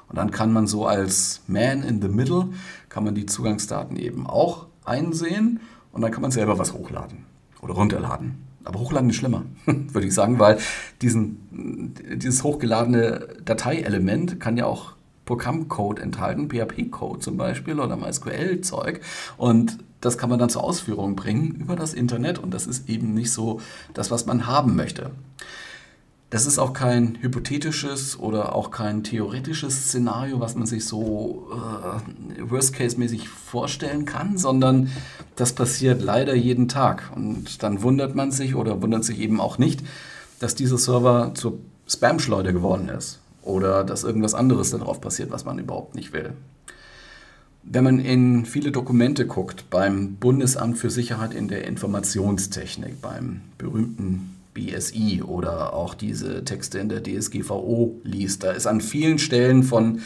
Und 0.08 0.16
dann 0.16 0.30
kann 0.30 0.52
man 0.52 0.66
so 0.66 0.86
als 0.86 1.42
Man 1.46 1.82
in 1.82 2.00
the 2.00 2.08
Middle, 2.08 2.48
kann 2.88 3.04
man 3.04 3.14
die 3.14 3.26
Zugangsdaten 3.26 3.96
eben 3.96 4.26
auch 4.26 4.66
einsehen 4.84 5.60
und 5.92 6.02
dann 6.02 6.10
kann 6.10 6.22
man 6.22 6.30
selber 6.30 6.58
was 6.58 6.72
hochladen 6.72 7.26
oder 7.60 7.74
runterladen. 7.74 8.46
Aber 8.64 8.80
hochladen 8.80 9.10
ist 9.10 9.16
schlimmer, 9.16 9.44
würde 9.66 10.06
ich 10.06 10.14
sagen, 10.14 10.38
weil 10.38 10.58
diesen, 11.02 11.94
dieses 12.16 12.42
hochgeladene 12.42 13.28
Dateielement 13.44 14.40
kann 14.40 14.56
ja 14.56 14.66
auch 14.66 14.92
Programmcode 15.24 16.00
enthalten, 16.00 16.48
PHP-Code 16.48 17.20
zum 17.20 17.36
Beispiel 17.36 17.78
oder 17.80 17.96
MySQL-Zeug. 17.96 19.00
Und 19.36 19.78
das 20.00 20.16
kann 20.16 20.30
man 20.30 20.38
dann 20.38 20.48
zur 20.48 20.64
Ausführung 20.64 21.16
bringen 21.16 21.56
über 21.60 21.76
das 21.76 21.92
Internet 21.92 22.38
und 22.38 22.54
das 22.54 22.66
ist 22.66 22.88
eben 22.88 23.12
nicht 23.12 23.32
so 23.32 23.60
das, 23.92 24.10
was 24.10 24.26
man 24.26 24.46
haben 24.46 24.74
möchte. 24.74 25.10
Das 26.30 26.44
ist 26.44 26.58
auch 26.58 26.74
kein 26.74 27.16
hypothetisches 27.22 28.18
oder 28.18 28.54
auch 28.54 28.70
kein 28.70 29.02
theoretisches 29.02 29.86
Szenario, 29.86 30.40
was 30.40 30.56
man 30.56 30.66
sich 30.66 30.84
so 30.84 31.48
äh, 31.50 32.50
worst-case-mäßig 32.50 33.28
vorstellen 33.28 34.04
kann, 34.04 34.36
sondern 34.36 34.90
das 35.36 35.54
passiert 35.54 36.02
leider 36.02 36.34
jeden 36.34 36.68
Tag. 36.68 37.10
Und 37.14 37.62
dann 37.62 37.82
wundert 37.82 38.14
man 38.14 38.30
sich 38.30 38.54
oder 38.54 38.82
wundert 38.82 39.04
sich 39.04 39.20
eben 39.20 39.40
auch 39.40 39.56
nicht, 39.56 39.82
dass 40.38 40.54
dieser 40.54 40.76
Server 40.76 41.32
zur 41.34 41.60
Spam-Schleuder 41.88 42.52
geworden 42.52 42.90
ist 42.90 43.20
oder 43.40 43.82
dass 43.82 44.04
irgendwas 44.04 44.34
anderes 44.34 44.70
darauf 44.70 45.00
passiert, 45.00 45.30
was 45.30 45.46
man 45.46 45.58
überhaupt 45.58 45.94
nicht 45.94 46.12
will. 46.12 46.34
Wenn 47.62 47.84
man 47.84 47.98
in 47.98 48.44
viele 48.44 48.70
Dokumente 48.70 49.26
guckt, 49.26 49.70
beim 49.70 50.16
Bundesamt 50.16 50.76
für 50.76 50.90
Sicherheit 50.90 51.32
in 51.32 51.48
der 51.48 51.66
Informationstechnik, 51.66 53.00
beim 53.00 53.40
berühmten 53.56 54.37
BSI 54.58 55.22
oder 55.22 55.72
auch 55.72 55.94
diese 55.94 56.44
Texte 56.44 56.78
in 56.80 56.88
der 56.88 57.02
DSGVO 57.02 58.00
liest, 58.02 58.42
da 58.42 58.50
ist 58.50 58.66
an 58.66 58.80
vielen 58.80 59.18
Stellen 59.18 59.62
von, 59.62 60.00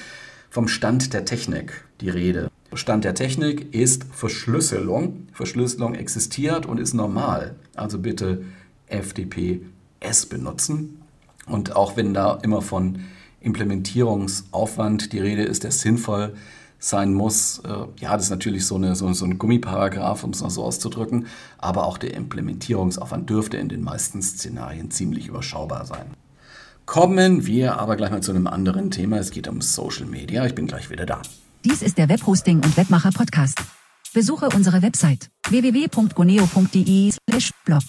vom 0.50 0.68
Stand 0.68 1.14
der 1.14 1.24
Technik 1.24 1.84
die 2.00 2.10
Rede. 2.10 2.50
Stand 2.74 3.04
der 3.04 3.14
Technik 3.14 3.74
ist 3.74 4.04
Verschlüsselung. 4.12 5.28
Verschlüsselung 5.32 5.94
existiert 5.94 6.66
und 6.66 6.78
ist 6.78 6.94
normal. 6.94 7.54
Also 7.74 7.98
bitte 7.98 8.42
FTP-S 8.88 10.26
benutzen. 10.26 11.02
Und 11.46 11.74
auch 11.74 11.96
wenn 11.96 12.14
da 12.14 12.38
immer 12.42 12.62
von 12.62 13.00
Implementierungsaufwand 13.40 15.12
die 15.12 15.18
Rede 15.18 15.42
ist, 15.42 15.64
der 15.64 15.72
sinnvoll 15.72 16.34
sein 16.82 17.14
muss. 17.14 17.60
Äh, 17.60 17.86
ja, 18.00 18.14
das 18.14 18.24
ist 18.24 18.30
natürlich 18.30 18.66
so, 18.66 18.74
eine, 18.74 18.96
so, 18.96 19.10
so 19.12 19.24
ein 19.24 19.38
Gummiparagraph, 19.38 20.24
um 20.24 20.30
es 20.30 20.42
mal 20.42 20.50
so 20.50 20.64
auszudrücken, 20.64 21.26
aber 21.58 21.86
auch 21.86 21.96
der 21.96 22.14
Implementierungsaufwand 22.14 23.30
dürfte 23.30 23.56
in 23.56 23.68
den 23.68 23.82
meisten 23.82 24.20
Szenarien 24.20 24.90
ziemlich 24.90 25.28
überschaubar 25.28 25.86
sein. 25.86 26.06
Kommen 26.84 27.46
wir 27.46 27.78
aber 27.78 27.94
gleich 27.96 28.10
mal 28.10 28.22
zu 28.22 28.32
einem 28.32 28.48
anderen 28.48 28.90
Thema. 28.90 29.18
Es 29.18 29.30
geht 29.30 29.46
um 29.46 29.60
Social 29.60 30.06
Media. 30.06 30.44
Ich 30.44 30.56
bin 30.56 30.66
gleich 30.66 30.90
wieder 30.90 31.06
da. 31.06 31.22
Dies 31.64 31.80
ist 31.80 31.96
der 31.96 32.08
Webhosting 32.08 32.56
und 32.56 32.76
Webmacher 32.76 33.12
Podcast. 33.12 33.56
Besuche 34.12 34.48
unsere 34.54 34.82
Website 34.82 35.30
www.goneo.de/blog. 35.48 37.82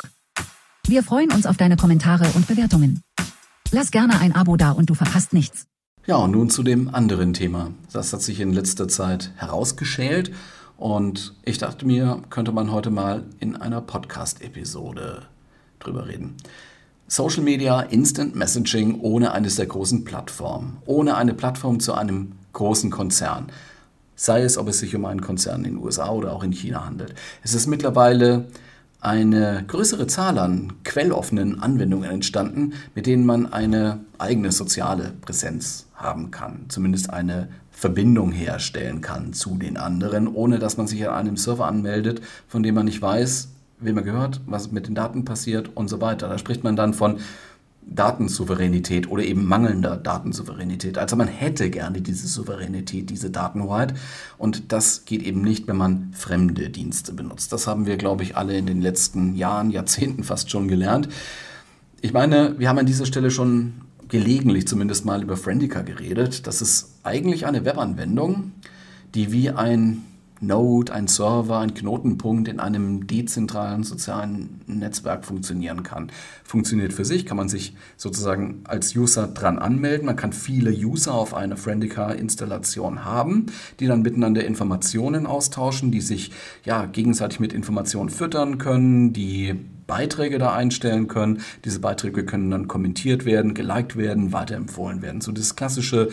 Wir 0.85 1.01
freuen 1.01 1.31
uns 1.31 1.47
auf 1.47 1.57
deine 1.57 1.75
Kommentare 1.75 2.27
und 2.35 2.45
Bewertungen. 2.47 3.01
Lass 3.71 3.89
gerne 3.89 4.19
ein 4.19 4.35
Abo 4.35 4.55
da 4.55 4.69
und 4.71 4.91
du 4.91 4.93
verpasst 4.93 5.33
nichts. 5.33 5.65
Ja, 6.05 6.17
und 6.17 6.31
nun 6.31 6.49
zu 6.49 6.63
dem 6.63 6.93
anderen 6.93 7.33
Thema. 7.33 7.71
Das 7.93 8.11
hat 8.11 8.21
sich 8.21 8.41
in 8.41 8.51
letzter 8.51 8.89
Zeit 8.89 9.31
herausgeschält 9.37 10.33
und 10.75 11.33
ich 11.45 11.59
dachte 11.59 11.85
mir, 11.85 12.21
könnte 12.29 12.51
man 12.51 12.73
heute 12.73 12.89
mal 12.89 13.23
in 13.39 13.55
einer 13.55 13.79
Podcast-Episode 13.79 15.21
drüber 15.79 16.07
reden. 16.09 16.35
Social 17.07 17.41
Media, 17.41 17.79
Instant 17.79 18.35
Messaging 18.35 18.99
ohne 18.99 19.31
eines 19.31 19.55
der 19.55 19.67
großen 19.67 20.03
Plattformen, 20.03 20.75
ohne 20.85 21.15
eine 21.15 21.33
Plattform 21.33 21.79
zu 21.79 21.93
einem 21.93 22.33
großen 22.51 22.91
Konzern. 22.91 23.47
Sei 24.17 24.41
es, 24.41 24.57
ob 24.57 24.67
es 24.67 24.79
sich 24.79 24.93
um 24.97 25.05
einen 25.05 25.21
Konzern 25.21 25.63
in 25.63 25.75
den 25.75 25.81
USA 25.81 26.09
oder 26.09 26.33
auch 26.33 26.43
in 26.43 26.51
China 26.51 26.85
handelt. 26.85 27.15
Es 27.43 27.53
ist 27.53 27.67
mittlerweile 27.67 28.47
eine 28.99 29.63
größere 29.67 30.07
Zahl 30.07 30.37
an 30.37 30.73
quelloffenen 30.83 31.61
Anwendungen 31.61 32.09
entstanden, 32.09 32.73
mit 32.93 33.05
denen 33.05 33.25
man 33.25 33.51
eine 33.53 33.99
eigene 34.17 34.51
soziale 34.51 35.13
Präsenz 35.21 35.87
haben 36.03 36.31
kann, 36.31 36.65
zumindest 36.67 37.09
eine 37.09 37.49
Verbindung 37.71 38.31
herstellen 38.31 39.01
kann 39.01 39.33
zu 39.33 39.57
den 39.57 39.77
anderen, 39.77 40.27
ohne 40.27 40.59
dass 40.59 40.77
man 40.77 40.87
sich 40.87 41.07
an 41.07 41.15
einem 41.15 41.37
Server 41.37 41.67
anmeldet, 41.67 42.21
von 42.47 42.63
dem 42.63 42.75
man 42.75 42.85
nicht 42.85 43.01
weiß, 43.01 43.49
wem 43.79 43.97
er 43.97 44.03
gehört, 44.03 44.41
was 44.45 44.71
mit 44.71 44.87
den 44.87 44.95
Daten 44.95 45.25
passiert 45.25 45.71
und 45.75 45.89
so 45.89 45.99
weiter. 45.99 46.29
Da 46.29 46.37
spricht 46.37 46.63
man 46.63 46.75
dann 46.75 46.93
von 46.93 47.17
Datensouveränität 47.85 49.09
oder 49.09 49.23
eben 49.23 49.45
mangelnder 49.45 49.97
Datensouveränität. 49.97 50.97
Also 50.97 51.15
man 51.15 51.27
hätte 51.27 51.69
gerne 51.69 52.01
diese 52.01 52.27
Souveränität, 52.27 53.09
diese 53.09 53.29
Datenhoheit 53.29 53.93
und 54.37 54.71
das 54.71 55.05
geht 55.05 55.21
eben 55.23 55.41
nicht, 55.41 55.67
wenn 55.67 55.77
man 55.77 56.13
fremde 56.13 56.69
Dienste 56.69 57.13
benutzt. 57.13 57.51
Das 57.51 57.67
haben 57.67 57.85
wir, 57.85 57.97
glaube 57.97 58.23
ich, 58.23 58.37
alle 58.37 58.57
in 58.57 58.65
den 58.65 58.81
letzten 58.81 59.35
Jahren, 59.35 59.69
Jahrzehnten 59.69 60.23
fast 60.23 60.49
schon 60.49 60.67
gelernt. 60.67 61.09
Ich 62.01 62.13
meine, 62.13 62.57
wir 62.57 62.69
haben 62.69 62.79
an 62.79 62.85
dieser 62.85 63.05
Stelle 63.05 63.31
schon 63.31 63.73
gelegentlich 64.09 64.67
zumindest 64.67 65.05
mal 65.05 65.21
über 65.23 65.37
Friendica 65.37 65.81
geredet. 65.81 66.47
Das 66.47 66.61
ist 66.61 66.99
eigentlich 67.03 67.45
eine 67.45 67.65
Webanwendung, 67.65 68.51
die 69.15 69.31
wie 69.31 69.49
ein 69.49 70.03
Node, 70.43 70.93
ein 70.93 71.07
Server, 71.07 71.59
ein 71.59 71.73
Knotenpunkt 71.73 72.47
in 72.47 72.59
einem 72.59 73.07
dezentralen 73.07 73.83
sozialen 73.83 74.61
Netzwerk 74.67 75.25
funktionieren 75.25 75.83
kann. 75.83 76.11
Funktioniert 76.43 76.93
für 76.93 77.05
sich, 77.05 77.25
kann 77.25 77.37
man 77.37 77.49
sich 77.49 77.75
sozusagen 77.95 78.61
als 78.65 78.95
User 78.95 79.27
dran 79.27 79.57
anmelden. 79.57 80.05
Man 80.05 80.17
kann 80.17 80.33
viele 80.33 80.71
User 80.71 81.13
auf 81.13 81.33
einer 81.33 81.55
Friendica-Installation 81.55 83.05
haben, 83.05 83.45
die 83.79 83.87
dann 83.87 84.01
miteinander 84.01 84.43
Informationen 84.43 85.25
austauschen, 85.25 85.91
die 85.91 86.01
sich 86.01 86.31
ja 86.65 86.85
gegenseitig 86.85 87.39
mit 87.39 87.53
Informationen 87.53 88.09
füttern 88.09 88.57
können, 88.57 89.13
die 89.13 89.55
Beiträge 89.87 90.37
da 90.37 90.53
einstellen 90.53 91.07
können. 91.07 91.41
Diese 91.65 91.79
Beiträge 91.79 92.25
können 92.25 92.51
dann 92.51 92.67
kommentiert 92.67 93.25
werden, 93.25 93.53
geliked 93.53 93.95
werden, 93.95 94.33
weiterempfohlen 94.33 95.01
werden. 95.01 95.21
So 95.21 95.31
das 95.31 95.55
klassische 95.55 96.09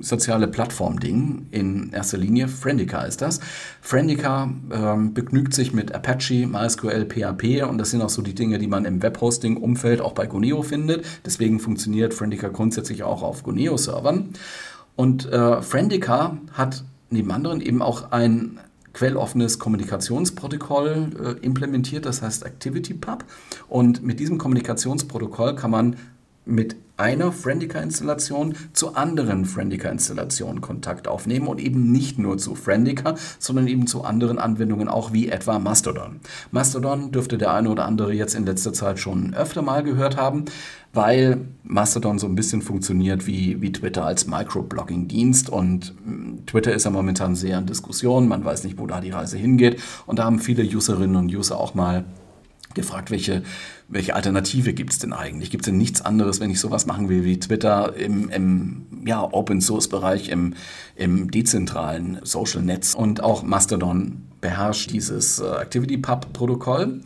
soziale 0.00 0.48
Plattform-Ding 0.48 1.46
in 1.50 1.92
erster 1.92 2.18
Linie. 2.18 2.48
Friendica 2.48 3.02
ist 3.02 3.20
das. 3.20 3.40
Friendica 3.80 4.50
ähm, 4.72 5.14
begnügt 5.14 5.54
sich 5.54 5.72
mit 5.72 5.94
Apache, 5.94 6.46
MySQL, 6.46 7.06
PHP 7.06 7.68
und 7.68 7.78
das 7.78 7.90
sind 7.90 8.02
auch 8.02 8.08
so 8.08 8.22
die 8.22 8.34
Dinge, 8.34 8.58
die 8.58 8.68
man 8.68 8.84
im 8.84 9.02
Webhosting-Umfeld 9.02 10.00
auch 10.00 10.12
bei 10.12 10.26
Goneo 10.26 10.62
findet. 10.62 11.04
Deswegen 11.24 11.60
funktioniert 11.60 12.14
Friendica 12.14 12.48
grundsätzlich 12.48 13.02
auch 13.02 13.22
auf 13.22 13.42
Goneo-Servern. 13.42 14.30
Und 14.94 15.30
äh, 15.30 15.62
Friendica 15.62 16.38
hat 16.52 16.84
neben 17.10 17.30
anderen 17.30 17.60
eben 17.60 17.82
auch 17.82 18.12
ein 18.12 18.58
quelloffenes 18.96 19.58
Kommunikationsprotokoll 19.58 21.10
äh, 21.22 21.44
implementiert, 21.44 22.06
das 22.06 22.22
heißt 22.22 22.46
ActivityPub. 22.46 23.24
Und 23.68 24.02
mit 24.02 24.20
diesem 24.20 24.38
Kommunikationsprotokoll 24.38 25.54
kann 25.54 25.70
man 25.70 25.96
mit 26.46 26.76
einer 26.96 27.32
Friendica-Installation 27.32 28.54
zu 28.72 28.94
anderen 28.94 29.44
Friendica-Installationen 29.44 30.60
Kontakt 30.60 31.08
aufnehmen 31.08 31.46
und 31.46 31.60
eben 31.60 31.92
nicht 31.92 32.18
nur 32.18 32.38
zu 32.38 32.54
Friendica, 32.54 33.14
sondern 33.38 33.68
eben 33.68 33.86
zu 33.86 34.04
anderen 34.04 34.38
Anwendungen 34.38 34.88
auch 34.88 35.12
wie 35.12 35.28
etwa 35.28 35.58
Mastodon. 35.58 36.20
Mastodon 36.50 37.12
dürfte 37.12 37.38
der 37.38 37.52
eine 37.52 37.70
oder 37.70 37.84
andere 37.84 38.12
jetzt 38.14 38.34
in 38.34 38.46
letzter 38.46 38.72
Zeit 38.72 38.98
schon 38.98 39.34
öfter 39.34 39.62
mal 39.62 39.82
gehört 39.82 40.16
haben, 40.16 40.46
weil 40.92 41.46
Mastodon 41.62 42.18
so 42.18 42.26
ein 42.26 42.34
bisschen 42.34 42.62
funktioniert 42.62 43.26
wie, 43.26 43.60
wie 43.60 43.72
Twitter 43.72 44.04
als 44.04 44.26
Microblogging-Dienst 44.26 45.50
und 45.50 45.94
mm, 46.04 46.46
Twitter 46.46 46.72
ist 46.72 46.84
ja 46.84 46.90
momentan 46.90 47.34
sehr 47.34 47.58
in 47.58 47.66
Diskussion, 47.66 48.28
man 48.28 48.44
weiß 48.44 48.64
nicht, 48.64 48.78
wo 48.78 48.86
da 48.86 49.00
die 49.00 49.10
Reise 49.10 49.36
hingeht 49.36 49.82
und 50.06 50.18
da 50.18 50.24
haben 50.24 50.38
viele 50.38 50.64
Userinnen 50.64 51.16
und 51.16 51.34
User 51.34 51.58
auch 51.58 51.74
mal 51.74 52.04
gefragt, 52.76 53.10
welche, 53.10 53.42
welche 53.88 54.14
Alternative 54.14 54.72
gibt 54.72 54.92
es 54.92 55.00
denn 55.00 55.12
eigentlich? 55.12 55.50
Gibt 55.50 55.64
es 55.64 55.66
denn 55.66 55.78
nichts 55.78 56.00
anderes, 56.00 56.38
wenn 56.38 56.50
ich 56.50 56.60
sowas 56.60 56.86
machen 56.86 57.08
will 57.08 57.24
wie 57.24 57.40
Twitter 57.40 57.96
im, 57.96 58.28
im 58.28 58.86
ja, 59.04 59.22
Open-Source-Bereich, 59.22 60.28
im, 60.28 60.54
im 60.94 61.32
dezentralen 61.32 62.20
Social-Netz? 62.22 62.94
Und 62.94 63.20
auch 63.22 63.42
Mastodon 63.42 64.22
beherrscht 64.40 64.92
dieses 64.92 65.40
äh, 65.40 65.44
ActivityPub-Protokoll. 65.44 67.00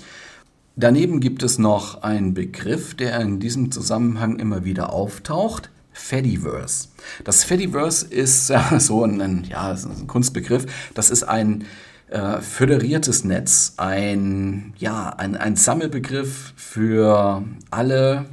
Daneben 0.77 1.21
gibt 1.21 1.43
es 1.43 1.59
noch 1.59 2.03
einen 2.03 2.35
Begriff, 2.35 2.95
der 2.95 3.19
in 3.21 3.41
diesem 3.41 3.73
Zusammenhang 3.73 4.39
immer 4.39 4.65
wieder 4.65 4.93
auftaucht. 4.93 5.71
Fediverse. 5.93 6.89
Das 7.25 7.45
Fediverse 7.45 8.07
ist 8.07 8.49
ja, 8.51 8.79
so 8.81 9.05
ein, 9.05 9.45
ja, 9.49 9.73
ein 9.73 10.07
Kunstbegriff. 10.07 10.67
Das 10.95 11.11
ist 11.11 11.25
ein 11.25 11.65
äh, 12.11 12.41
föderiertes 12.41 13.25
Netz, 13.25 13.75
ein, 13.77 14.75
ja, 14.79 15.11
ein, 15.11 15.37
ein 15.37 15.57
Sammelbegriff 15.57 16.53
für 16.57 17.45
alle 17.71 18.27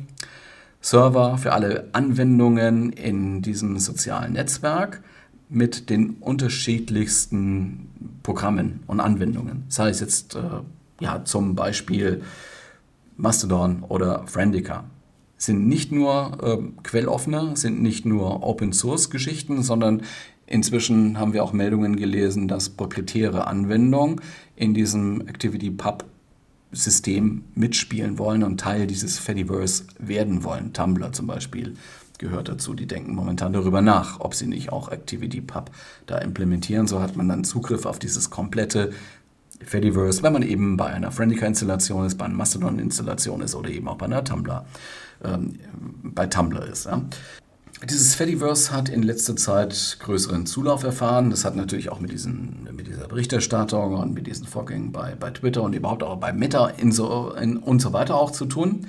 Server, 0.81 1.37
für 1.37 1.53
alle 1.53 1.87
Anwendungen 1.91 2.91
in 2.91 3.41
diesem 3.41 3.77
sozialen 3.77 4.33
Netzwerk 4.33 5.01
mit 5.49 5.89
den 5.89 6.15
unterschiedlichsten 6.19 7.89
Programmen 8.23 8.81
und 8.87 8.99
Anwendungen. 8.99 9.65
Sei 9.69 9.89
es 9.89 9.99
jetzt 9.99 10.35
äh, 10.35 10.39
ja, 10.99 11.23
zum 11.23 11.55
Beispiel 11.55 12.23
Mastodon 13.15 13.83
oder 13.83 14.25
Friendica. 14.27 14.85
Sind 15.37 15.67
nicht 15.67 15.91
nur 15.91 16.37
äh, 16.41 16.81
quelloffene, 16.83 17.55
sind 17.55 17.81
nicht 17.81 18.05
nur 18.05 18.43
Open 18.43 18.73
Source 18.73 19.09
Geschichten, 19.11 19.61
sondern 19.61 20.01
Inzwischen 20.47 21.19
haben 21.19 21.33
wir 21.33 21.43
auch 21.43 21.53
Meldungen 21.53 21.97
gelesen, 21.97 22.47
dass 22.47 22.69
proprietäre 22.69 23.47
Anwendungen 23.47 24.21
in 24.55 24.73
diesem 24.73 25.21
ActivityPub 25.27 26.05
System 26.71 27.43
mitspielen 27.55 28.17
wollen 28.17 28.43
und 28.43 28.59
Teil 28.59 28.87
dieses 28.87 29.19
Fediverse 29.19 29.85
werden 29.99 30.43
wollen. 30.43 30.73
Tumblr 30.73 31.11
zum 31.13 31.27
Beispiel 31.27 31.75
gehört 32.17 32.49
dazu. 32.49 32.73
Die 32.73 32.87
denken 32.87 33.15
momentan 33.15 33.53
darüber 33.53 33.81
nach, 33.81 34.19
ob 34.19 34.33
sie 34.33 34.47
nicht 34.47 34.71
auch 34.71 34.89
ActivityPub 34.89 35.71
da 36.05 36.17
implementieren. 36.17 36.87
So 36.87 37.01
hat 37.01 37.15
man 37.15 37.29
dann 37.29 37.43
Zugriff 37.43 37.85
auf 37.85 37.99
dieses 37.99 38.29
komplette 38.29 38.91
Fediverse, 39.61 40.23
wenn 40.23 40.33
man 40.33 40.43
eben 40.43 40.77
bei 40.77 40.87
einer 40.87 41.11
Friendica-Installation 41.11 42.05
ist, 42.05 42.17
bei 42.17 42.25
einer 42.25 42.35
Mastodon-Installation 42.35 43.41
ist 43.41 43.55
oder 43.55 43.69
eben 43.69 43.87
auch 43.87 43.97
bei 43.97 44.05
einer 44.05 44.23
Tumblr, 44.23 44.65
ähm, 45.23 45.59
bei 46.03 46.27
Tumblr 46.27 46.65
ist. 46.67 46.85
Ja. 46.85 47.01
Dieses 47.85 48.15
Fediverse 48.15 48.71
hat 48.71 48.89
in 48.89 49.03
letzter 49.03 49.35
Zeit 49.35 49.97
größeren 49.99 50.47
Zulauf 50.47 50.83
erfahren. 50.83 51.29
Das 51.29 51.45
hat 51.45 51.55
natürlich 51.55 51.91
auch 51.91 51.99
mit, 51.99 52.11
diesen, 52.11 52.67
mit 52.75 52.87
dieser 52.87 53.07
Berichterstattung 53.07 53.95
und 53.95 54.15
mit 54.15 54.25
diesen 54.25 54.47
Vorgängen 54.47 54.91
bei, 54.91 55.13
bei 55.13 55.29
Twitter 55.29 55.61
und 55.61 55.75
überhaupt 55.75 56.01
auch 56.01 56.17
bei 56.17 56.33
Meta 56.33 56.69
in 56.69 56.91
so, 56.91 57.33
in, 57.39 57.57
und 57.57 57.79
so 57.79 57.93
weiter 57.93 58.15
auch 58.15 58.31
zu 58.31 58.45
tun. 58.45 58.87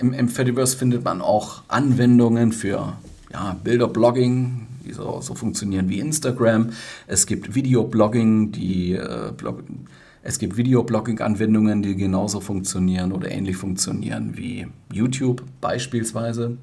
Im, 0.00 0.12
Im 0.12 0.28
Fediverse 0.28 0.76
findet 0.76 1.04
man 1.04 1.20
auch 1.20 1.62
Anwendungen 1.66 2.52
für 2.52 2.92
ja, 3.32 3.56
Bilderblogging, 3.64 4.68
die 4.86 4.92
so, 4.92 5.20
so 5.20 5.34
funktionieren 5.34 5.88
wie 5.88 5.98
Instagram. 5.98 6.70
Es 7.08 7.26
gibt 7.26 7.56
Videoblogging, 7.56 8.52
die 8.52 8.92
äh, 8.92 9.32
Blog 9.36 9.64
es 10.24 10.38
gibt 10.38 10.56
Videoblogging-Anwendungen, 10.56 11.82
die 11.82 11.96
genauso 11.96 12.40
funktionieren 12.40 13.10
oder 13.10 13.32
ähnlich 13.32 13.56
funktionieren 13.56 14.36
wie 14.36 14.68
YouTube 14.92 15.42
beispielsweise. 15.60 16.58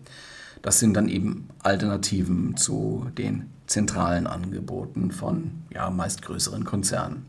Das 0.62 0.80
sind 0.80 0.94
dann 0.96 1.08
eben 1.08 1.48
Alternativen 1.64 2.58
zu 2.58 3.08
den 3.18 3.50
zentralen 3.68 4.28
Angeboten 4.28 5.12
von 5.12 5.52
ja, 5.74 5.90
meist 5.90 6.22
größeren 6.22 6.64
Konzernen. 6.64 7.26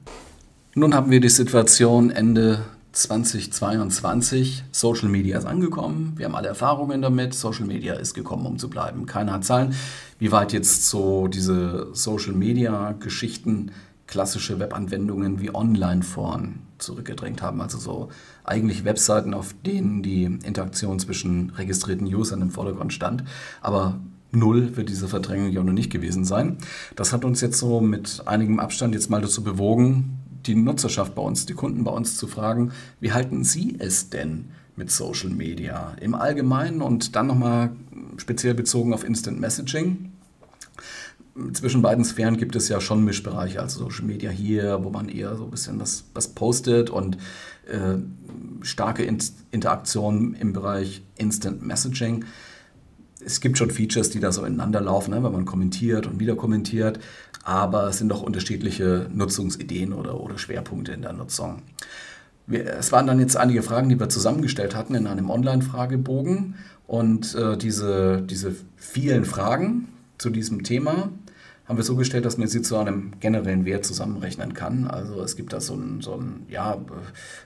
Nun 0.75 0.95
haben 0.95 1.11
wir 1.11 1.21
die 1.21 1.29
Situation 1.29 2.11
Ende 2.11 2.65
2022. 2.93 4.65
Social 4.73 5.09
Media 5.09 5.39
ist 5.39 5.45
angekommen. 5.45 6.15
Wir 6.17 6.27
haben 6.27 6.35
alle 6.35 6.49
Erfahrungen 6.49 7.03
damit. 7.03 7.35
Social 7.35 7.67
Media 7.67 7.95
ist 7.95 8.15
gekommen, 8.15 8.47
um 8.47 8.59
zu 8.59 8.69
bleiben. 8.69 9.07
Keiner 9.07 9.33
hat 9.33 9.45
Zahlen, 9.45 9.75
wie 10.19 10.33
weit 10.33 10.53
jetzt 10.53 10.89
so 10.89 11.29
diese 11.29 11.89
Social 11.93 12.33
Media 12.33 12.93
Geschichten 12.99 13.73
klassische 14.07 14.59
Webanwendungen 14.59 15.41
wie 15.41 15.55
Online-Foren 15.55 16.70
zurückgedrängt 16.83 17.43
haben. 17.43 17.61
Also 17.61 17.79
so 17.79 18.09
eigentlich 18.45 18.85
Webseiten, 18.85 19.35
auf 19.35 19.55
denen 19.65 20.03
die 20.03 20.25
Interaktion 20.25 20.99
zwischen 20.99 21.51
registrierten 21.51 22.13
Usern 22.13 22.43
im 22.43 22.51
Vordergrund 22.51 22.93
stand. 22.93 23.25
Aber 23.61 24.01
null 24.33 24.77
wird 24.77 24.89
diese 24.89 25.09
Verdrängung 25.09 25.51
ja 25.51 25.63
noch 25.63 25.73
nicht 25.73 25.91
gewesen 25.91 26.25
sein. 26.25 26.59
Das 26.97 27.13
hat 27.13 27.25
uns 27.25 27.41
jetzt 27.41 27.59
so 27.59 27.81
mit 27.81 28.23
einigem 28.27 28.61
Abstand 28.61 28.95
jetzt 28.95 29.11
mal 29.11 29.21
dazu 29.21 29.43
bewogen, 29.43 30.19
die 30.47 30.55
Nutzerschaft 30.55 31.15
bei 31.15 31.23
uns, 31.23 31.47
die 31.47 31.55
Kunden 31.55 31.85
bei 31.85 31.91
uns 31.91 32.17
zu 32.17 32.27
fragen, 32.27 32.73
wie 33.01 33.13
halten 33.13 33.45
Sie 33.45 33.77
es 33.79 34.11
denn 34.11 34.47
mit 34.77 34.91
Social 34.91 35.31
Media 35.31 35.95
im 36.01 36.15
Allgemeinen 36.15 36.81
und 36.81 37.15
dann 37.15 37.27
nochmal 37.27 37.71
speziell 38.17 38.55
bezogen 38.55 38.95
auf 38.95 39.05
Instant 39.05 39.39
Messaging? 39.39 40.10
Zwischen 41.53 41.83
beiden 41.83 42.05
Sphären 42.05 42.37
gibt 42.37 42.57
es 42.57 42.69
ja 42.69 42.81
schon 42.81 43.05
Mischbereiche, 43.05 43.61
also 43.61 43.85
Social 43.85 44.05
Media 44.05 44.31
hier, 44.31 44.83
wo 44.83 44.91
man 44.91 45.09
eher 45.09 45.37
so 45.37 45.45
ein 45.45 45.51
bisschen 45.51 45.81
was, 45.81 46.05
was 46.15 46.29
postet 46.29 46.91
und 46.91 47.17
äh, 47.67 47.99
starke 48.63 49.03
In 49.03 49.19
Interaktion 49.51 50.35
im 50.35 50.53
Bereich 50.53 51.03
Instant 51.17 51.63
Messaging. 51.63 52.25
Es 53.25 53.41
gibt 53.41 53.59
schon 53.59 53.71
Features, 53.71 54.11
die 54.11 54.21
da 54.21 54.33
so 54.33 54.45
ineinander 54.45 54.81
laufen, 54.81 55.11
ne, 55.13 55.23
wenn 55.23 55.33
man 55.33 55.45
kommentiert 55.45 56.07
und 56.07 56.21
wieder 56.21 56.37
kommentiert, 56.37 57.01
aber 57.45 57.89
es 57.89 57.99
sind 57.99 58.09
doch 58.09 58.23
unterschiedliche 58.23 59.09
Nutzungsideen 59.13 59.93
oder, 59.93 60.21
oder 60.21 60.39
Schwerpunkte 60.39 60.93
in 60.93 61.03
der 61.03 61.13
Nutzung. 61.13 61.63
Wir, 62.47 62.67
es 62.79 62.93
waren 62.93 63.07
dann 63.07 63.21
jetzt 63.21 63.37
einige 63.37 63.63
Fragen, 63.63 63.89
die 63.89 64.01
wir 64.01 64.09
zusammengestellt 64.09 64.75
hatten 64.75 64.95
in 64.95 65.07
einem 65.07 65.31
Online-Fragebogen. 65.31 66.57
Und 66.87 67.37
äh, 67.37 67.57
diese, 67.57 68.21
diese 68.23 68.57
vielen 68.77 69.25
Fragen 69.25 69.89
zu 70.19 70.31
diesem 70.31 70.65
Thema 70.65 71.11
haben 71.71 71.77
wir 71.77 71.85
so 71.85 71.95
gestellt, 71.95 72.25
dass 72.25 72.37
man 72.37 72.49
sie 72.49 72.63
zu 72.63 72.77
einem 72.79 73.13
generellen 73.21 73.65
Wert 73.65 73.85
zusammenrechnen 73.85 74.55
kann. 74.55 74.89
Also 74.89 75.23
es 75.23 75.37
gibt 75.37 75.53
da 75.53 75.61
so 75.61 75.75
einen, 75.75 76.01
so 76.01 76.15
einen, 76.15 76.45
ja, 76.49 76.77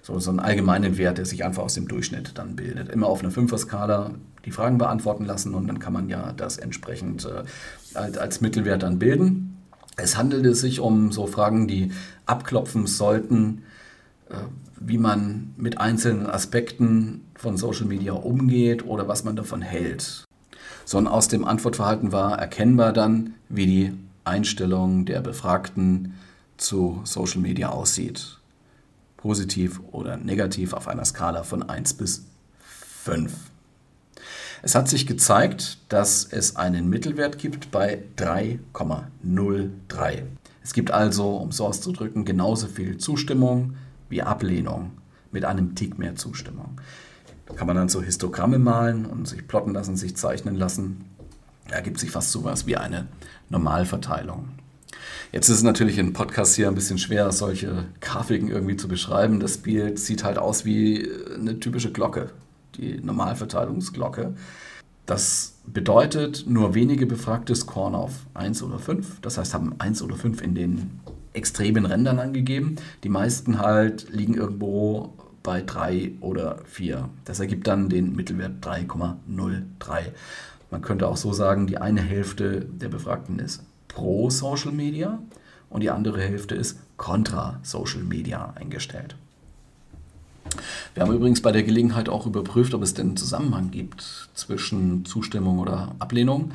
so, 0.00 0.18
so 0.18 0.30
einen 0.30 0.40
allgemeinen 0.40 0.96
Wert, 0.96 1.18
der 1.18 1.26
sich 1.26 1.44
einfach 1.44 1.62
aus 1.62 1.74
dem 1.74 1.88
Durchschnitt 1.88 2.38
dann 2.38 2.56
bildet. 2.56 2.88
Immer 2.88 3.06
auf 3.06 3.20
einer 3.20 3.30
Fünfer-Skala 3.30 4.12
die 4.46 4.50
Fragen 4.50 4.78
beantworten 4.78 5.26
lassen 5.26 5.52
und 5.52 5.66
dann 5.66 5.78
kann 5.78 5.92
man 5.92 6.08
ja 6.08 6.32
das 6.32 6.56
entsprechend 6.56 7.26
äh, 7.26 7.44
als, 7.92 8.16
als 8.16 8.40
Mittelwert 8.40 8.82
dann 8.82 8.98
bilden. 8.98 9.58
Es 9.96 10.16
handelte 10.16 10.54
sich 10.54 10.80
um 10.80 11.12
so 11.12 11.26
Fragen, 11.26 11.68
die 11.68 11.92
abklopfen 12.24 12.86
sollten, 12.86 13.64
äh, 14.30 14.36
wie 14.80 14.96
man 14.96 15.52
mit 15.58 15.76
einzelnen 15.76 16.24
Aspekten 16.24 17.26
von 17.34 17.58
Social 17.58 17.84
Media 17.84 18.14
umgeht 18.14 18.86
oder 18.86 19.06
was 19.06 19.22
man 19.22 19.36
davon 19.36 19.60
hält. 19.60 20.24
Sondern 20.86 21.12
aus 21.12 21.28
dem 21.28 21.44
Antwortverhalten 21.44 22.10
war 22.10 22.38
erkennbar 22.38 22.94
dann, 22.94 23.34
wie 23.50 23.66
die 23.66 23.92
Einstellung 24.24 25.04
der 25.04 25.20
Befragten 25.20 26.14
zu 26.56 27.00
Social 27.04 27.40
Media 27.40 27.68
aussieht. 27.68 28.38
Positiv 29.16 29.80
oder 29.92 30.16
negativ 30.16 30.72
auf 30.72 30.88
einer 30.88 31.04
Skala 31.04 31.44
von 31.44 31.62
1 31.62 31.94
bis 31.94 32.24
5. 33.02 33.32
Es 34.62 34.74
hat 34.74 34.88
sich 34.88 35.06
gezeigt, 35.06 35.78
dass 35.90 36.24
es 36.24 36.56
einen 36.56 36.88
Mittelwert 36.88 37.38
gibt 37.38 37.70
bei 37.70 38.02
3,03. 38.16 40.22
Es 40.62 40.72
gibt 40.72 40.90
also, 40.90 41.36
um 41.36 41.52
so 41.52 41.66
auszudrücken, 41.66 42.24
genauso 42.24 42.66
viel 42.66 42.96
Zustimmung 42.96 43.74
wie 44.08 44.22
Ablehnung 44.22 44.92
mit 45.32 45.44
einem 45.44 45.74
Tick 45.74 45.98
mehr 45.98 46.16
Zustimmung. 46.16 46.80
Da 47.46 47.54
kann 47.54 47.66
man 47.66 47.76
dann 47.76 47.90
so 47.90 48.02
Histogramme 48.02 48.58
malen 48.58 49.04
und 49.04 49.28
sich 49.28 49.46
plotten 49.46 49.74
lassen, 49.74 49.96
sich 49.96 50.16
zeichnen 50.16 50.54
lassen 50.54 51.04
ergibt 51.71 51.99
sich 51.99 52.11
fast 52.11 52.33
so 52.33 52.44
was 52.44 52.66
wie 52.66 52.76
eine 52.76 53.09
Normalverteilung. 53.49 54.49
Jetzt 55.33 55.49
ist 55.49 55.56
es 55.56 55.62
natürlich 55.62 55.99
in 55.99 56.12
Podcast 56.12 56.54
hier 56.54 56.68
ein 56.68 56.75
bisschen 56.75 56.99
schwer, 56.99 57.33
solche 57.33 57.87
Grafiken 58.00 58.49
irgendwie 58.49 58.76
zu 58.76 58.87
beschreiben. 58.87 59.40
Das 59.40 59.59
Bild 59.59 59.99
sieht 59.99 60.23
halt 60.23 60.38
aus 60.38 60.64
wie 60.64 61.09
eine 61.35 61.59
typische 61.59 61.90
Glocke, 61.90 62.30
die 62.76 63.00
Normalverteilungsglocke. 63.00 64.35
Das 65.06 65.56
bedeutet, 65.66 66.44
nur 66.47 66.75
wenige 66.75 67.06
Befragte 67.06 67.54
scoren 67.54 67.94
auf 67.94 68.12
1 68.35 68.62
oder 68.62 68.78
5. 68.78 69.21
Das 69.21 69.37
heißt, 69.37 69.52
haben 69.54 69.75
1 69.78 70.02
oder 70.02 70.16
5 70.16 70.40
in 70.40 70.54
den 70.54 71.00
extremen 71.33 71.85
Rändern 71.85 72.18
angegeben. 72.18 72.76
Die 73.02 73.09
meisten 73.09 73.59
halt 73.59 74.09
liegen 74.11 74.35
irgendwo 74.35 75.14
bei 75.42 75.61
3 75.61 76.12
oder 76.21 76.59
4. 76.64 77.11
Das 77.25 77.40
ergibt 77.40 77.66
dann 77.66 77.88
den 77.88 78.16
Mittelwert 78.16 78.64
3,03. 78.64 80.12
Man 80.71 80.83
könnte 80.83 81.09
auch 81.09 81.16
so 81.16 81.33
sagen, 81.33 81.66
die 81.66 81.78
eine 81.78 82.00
Hälfte 82.00 82.61
der 82.64 82.88
Befragten 82.88 83.38
ist 83.38 83.62
pro 83.88 84.30
Social 84.30 84.73
Media 84.73 85.18
und 85.71 85.83
die 85.83 85.90
andere 85.90 86.21
Hälfte 86.21 86.54
ist 86.54 86.78
kontra 86.97 87.61
Social 87.62 88.02
Media 88.02 88.52
eingestellt. 88.56 89.16
Wir 90.94 91.02
haben 91.02 91.12
übrigens 91.12 91.42
bei 91.42 91.52
der 91.52 91.62
Gelegenheit 91.62 92.09
auch 92.09 92.26
überprüft, 92.26 92.75
ob 92.75 92.83
es 92.83 92.94
denn 92.94 93.09
einen 93.09 93.16
Zusammenhang 93.16 93.71
gibt 93.71 94.28
zwischen 94.35 95.04
Zustimmung 95.04 95.59
oder 95.59 95.94
Ablehnung 95.99 96.52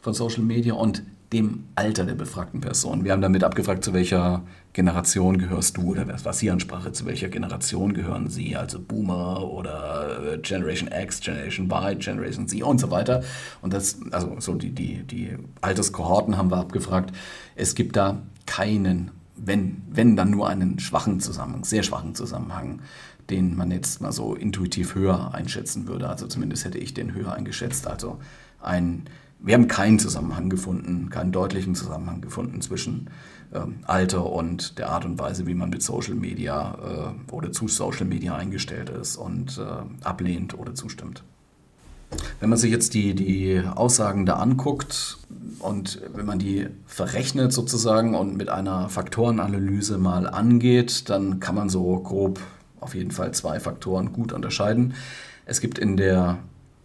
von 0.00 0.14
Social 0.14 0.42
Media 0.42 0.74
und 0.74 1.02
dem 1.32 1.64
Alter 1.74 2.04
der 2.04 2.14
befragten 2.14 2.60
Person. 2.60 3.04
Wir 3.04 3.12
haben 3.12 3.20
damit 3.20 3.42
abgefragt, 3.42 3.84
zu 3.84 3.92
welcher 3.92 4.42
Generation 4.72 5.38
gehörst 5.38 5.76
du 5.76 5.90
oder 5.90 6.06
was 6.22 6.38
die 6.38 6.50
Ansprache, 6.50 6.92
zu 6.92 7.04
welcher 7.06 7.28
Generation 7.28 7.94
gehören 7.94 8.28
sie, 8.28 8.56
also 8.56 8.78
Boomer 8.80 9.42
oder 9.42 10.34
äh, 10.34 10.38
Generation 10.38 10.88
X, 10.92 11.20
Generation 11.20 11.66
Y, 11.66 11.98
Generation 11.98 12.46
Z 12.46 12.62
und 12.62 12.78
so 12.78 12.90
weiter. 12.90 13.22
Und 13.60 13.72
das, 13.72 13.98
also 14.12 14.36
so 14.38 14.54
die, 14.54 14.70
die, 14.70 15.02
die 15.02 15.36
Alterskohorten 15.62 16.36
haben 16.36 16.50
wir 16.50 16.58
abgefragt. 16.58 17.12
Es 17.56 17.74
gibt 17.74 17.96
da 17.96 18.22
keinen, 18.46 19.10
wenn, 19.36 19.82
wenn 19.90 20.14
dann 20.14 20.30
nur 20.30 20.48
einen 20.48 20.78
schwachen 20.78 21.18
Zusammenhang, 21.18 21.64
sehr 21.64 21.82
schwachen 21.82 22.14
Zusammenhang, 22.14 22.82
den 23.30 23.56
man 23.56 23.72
jetzt 23.72 24.00
mal 24.00 24.12
so 24.12 24.34
intuitiv 24.34 24.94
höher 24.94 25.34
einschätzen 25.34 25.88
würde. 25.88 26.08
Also 26.08 26.28
zumindest 26.28 26.64
hätte 26.64 26.78
ich 26.78 26.94
den 26.94 27.14
höher 27.14 27.32
eingeschätzt. 27.32 27.88
Also 27.88 28.18
ein 28.60 29.06
wir 29.38 29.54
haben 29.54 29.68
keinen 29.68 29.98
Zusammenhang 29.98 30.48
gefunden, 30.48 31.10
keinen 31.10 31.32
deutlichen 31.32 31.74
Zusammenhang 31.74 32.20
gefunden 32.20 32.60
zwischen 32.62 33.10
ähm, 33.54 33.76
Alter 33.84 34.30
und 34.30 34.78
der 34.78 34.90
Art 34.90 35.04
und 35.04 35.18
Weise, 35.18 35.46
wie 35.46 35.54
man 35.54 35.70
mit 35.70 35.82
Social 35.82 36.14
Media 36.14 37.14
äh, 37.28 37.32
oder 37.32 37.52
zu 37.52 37.68
Social 37.68 38.06
Media 38.06 38.34
eingestellt 38.34 38.90
ist 38.90 39.16
und 39.16 39.58
äh, 39.58 40.04
ablehnt 40.04 40.58
oder 40.58 40.74
zustimmt. 40.74 41.22
Wenn 42.40 42.50
man 42.50 42.58
sich 42.58 42.70
jetzt 42.70 42.94
die, 42.94 43.14
die 43.14 43.62
Aussagen 43.74 44.26
da 44.26 44.34
anguckt 44.34 45.18
und 45.58 46.00
wenn 46.14 46.24
man 46.24 46.38
die 46.38 46.68
verrechnet 46.86 47.52
sozusagen 47.52 48.14
und 48.14 48.36
mit 48.36 48.48
einer 48.48 48.88
Faktorenanalyse 48.88 49.98
mal 49.98 50.28
angeht, 50.28 51.08
dann 51.10 51.40
kann 51.40 51.56
man 51.56 51.68
so 51.68 51.98
grob 51.98 52.40
auf 52.80 52.94
jeden 52.94 53.10
Fall 53.10 53.32
zwei 53.32 53.58
Faktoren 53.58 54.12
gut 54.12 54.32
unterscheiden. 54.32 54.94
Es 55.46 55.60
gibt 55.60 55.78
in 55.78 55.96
der 55.96 56.38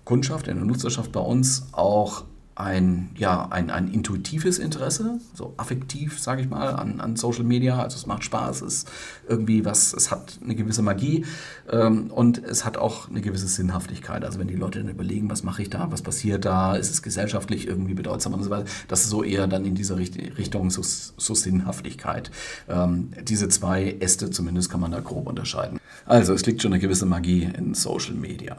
Kundschaft, 0.06 0.48
in 0.48 0.58
der 0.58 0.66
Nutzerschaft 0.66 1.12
bei 1.12 1.20
uns 1.20 1.68
auch 1.72 2.24
ein, 2.62 3.10
ja, 3.16 3.48
ein, 3.50 3.70
ein 3.70 3.88
intuitives 3.92 4.60
Interesse, 4.60 5.20
so 5.34 5.54
affektiv, 5.58 6.20
sage 6.20 6.42
ich 6.42 6.50
mal, 6.50 6.70
an, 6.70 7.00
an 7.00 7.16
Social 7.16 7.44
Media. 7.44 7.82
Also 7.82 7.98
es 7.98 8.06
macht 8.06 8.24
Spaß, 8.24 8.62
es 8.62 8.74
ist 8.74 8.92
irgendwie 9.28 9.66
was, 9.66 9.94
es 9.94 10.12
hat 10.12 10.40
eine 10.44 10.56
gewisse 10.56 10.82
Magie 10.82 11.26
ähm, 11.70 12.12
und 12.12 12.38
es 12.38 12.64
hat 12.64 12.78
auch 12.78 13.10
eine 13.10 13.22
gewisse 13.22 13.48
Sinnhaftigkeit. 13.48 14.24
Also 14.24 14.40
wenn 14.40 14.48
die 14.48 14.56
Leute 14.56 14.80
dann 14.80 14.90
überlegen, 14.90 15.30
was 15.30 15.44
mache 15.44 15.64
ich 15.64 15.70
da, 15.70 15.92
was 15.92 16.02
passiert 16.02 16.46
da, 16.46 16.76
ist 16.76 16.92
es 16.92 17.02
gesellschaftlich 17.02 17.68
irgendwie 17.68 17.94
bedeutsam 17.94 18.34
und 18.34 18.44
so 18.44 18.50
weiter, 18.50 18.66
das 18.88 19.02
ist 19.02 19.10
so 19.10 19.24
eher 19.24 19.48
dann 19.48 19.66
in 19.66 19.76
dieser 19.76 19.98
Richtung 19.98 20.70
so, 20.70 20.82
so 20.84 21.34
Sinnhaftigkeit. 21.34 22.32
Ähm, 22.70 23.12
diese 23.24 23.50
zwei 23.50 23.98
Äste 24.00 24.30
zumindest 24.30 24.70
kann 24.70 24.80
man 24.80 24.92
da 24.92 25.00
grob 25.00 25.28
unterscheiden. 25.28 25.80
Also 26.06 26.34
es 26.34 26.46
liegt 26.46 26.62
schon 26.62 26.74
eine 26.74 26.82
gewisse 26.82 27.06
Magie 27.06 27.50
in 27.58 27.74
Social 27.74 28.16
Media. 28.16 28.58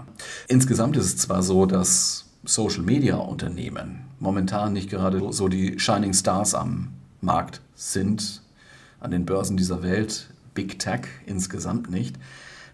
Insgesamt 0.49 0.97
ist 0.97 1.07
es 1.07 1.17
zwar 1.19 1.43
so, 1.43 1.67
dass 1.67 2.27
Social-Media-Unternehmen 2.45 4.05
momentan 4.23 4.73
nicht 4.73 4.89
gerade 4.89 5.33
so 5.33 5.49
die 5.49 5.79
Shining 5.79 6.15
Stars 6.15 6.55
am 6.55 6.89
Markt 7.21 7.61
sind, 7.75 8.41
an 9.01 9.11
den 9.11 9.27
Börsen 9.27 9.57
dieser 9.57 9.83
Welt, 9.83 10.29
Big 10.55 10.79
Tech 10.79 11.03
insgesamt 11.27 11.91
nicht. 11.91 12.17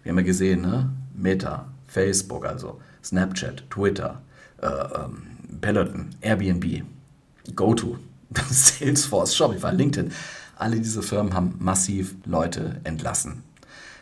Wir 0.03 0.11
haben 0.11 0.19
ja 0.19 0.25
gesehen, 0.25 0.61
ne? 0.61 0.89
Meta, 1.13 1.67
Facebook, 1.87 2.45
also 2.45 2.79
Snapchat, 3.03 3.69
Twitter, 3.69 4.21
äh, 4.61 4.67
ähm, 4.67 5.23
Peloton, 5.59 6.09
Airbnb, 6.21 6.83
GoTo, 7.55 7.97
Salesforce, 8.49 9.35
Shopify, 9.35 9.71
LinkedIn. 9.71 10.11
Alle 10.55 10.79
diese 10.79 11.01
Firmen 11.01 11.33
haben 11.33 11.55
massiv 11.57 12.15
Leute 12.25 12.79
entlassen. 12.83 13.43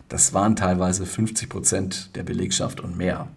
Das 0.10 0.34
waren 0.34 0.56
teilweise 0.56 1.06
50 1.06 1.50
Prozent 1.50 2.16
der 2.16 2.24
Belegschaft 2.24 2.82
und 2.82 2.98
mehr. 2.98 3.28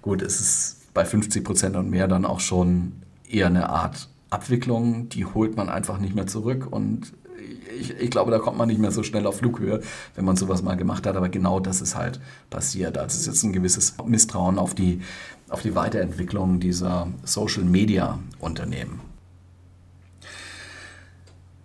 Gut, 0.00 0.22
es 0.22 0.40
ist 0.40 0.77
bei 0.98 1.04
50 1.04 1.44
Prozent 1.44 1.76
und 1.76 1.88
mehr 1.90 2.08
dann 2.08 2.24
auch 2.24 2.40
schon 2.40 2.90
eher 3.30 3.46
eine 3.46 3.70
Art 3.70 4.08
Abwicklung, 4.30 5.08
die 5.08 5.24
holt 5.24 5.56
man 5.56 5.68
einfach 5.68 6.00
nicht 6.00 6.12
mehr 6.12 6.26
zurück 6.26 6.66
und 6.68 7.12
ich, 7.78 7.96
ich, 8.00 8.10
glaube, 8.10 8.32
da 8.32 8.40
kommt 8.40 8.58
man 8.58 8.66
nicht 8.66 8.80
mehr 8.80 8.90
so 8.90 9.04
schnell 9.04 9.24
auf 9.24 9.36
Flughöhe, 9.36 9.80
wenn 10.16 10.24
man 10.24 10.36
sowas 10.36 10.60
mal 10.62 10.74
gemacht 10.74 11.06
hat. 11.06 11.14
Aber 11.14 11.28
genau 11.28 11.60
das 11.60 11.80
ist 11.80 11.94
halt 11.94 12.18
passiert. 12.50 12.98
Also 12.98 13.14
es 13.14 13.20
ist 13.20 13.26
jetzt 13.28 13.44
ein 13.44 13.52
gewisses 13.52 13.94
Misstrauen 14.04 14.58
auf 14.58 14.74
die, 14.74 15.00
auf 15.48 15.62
die 15.62 15.76
Weiterentwicklung 15.76 16.58
dieser 16.58 17.06
Social-Media-Unternehmen. 17.22 18.98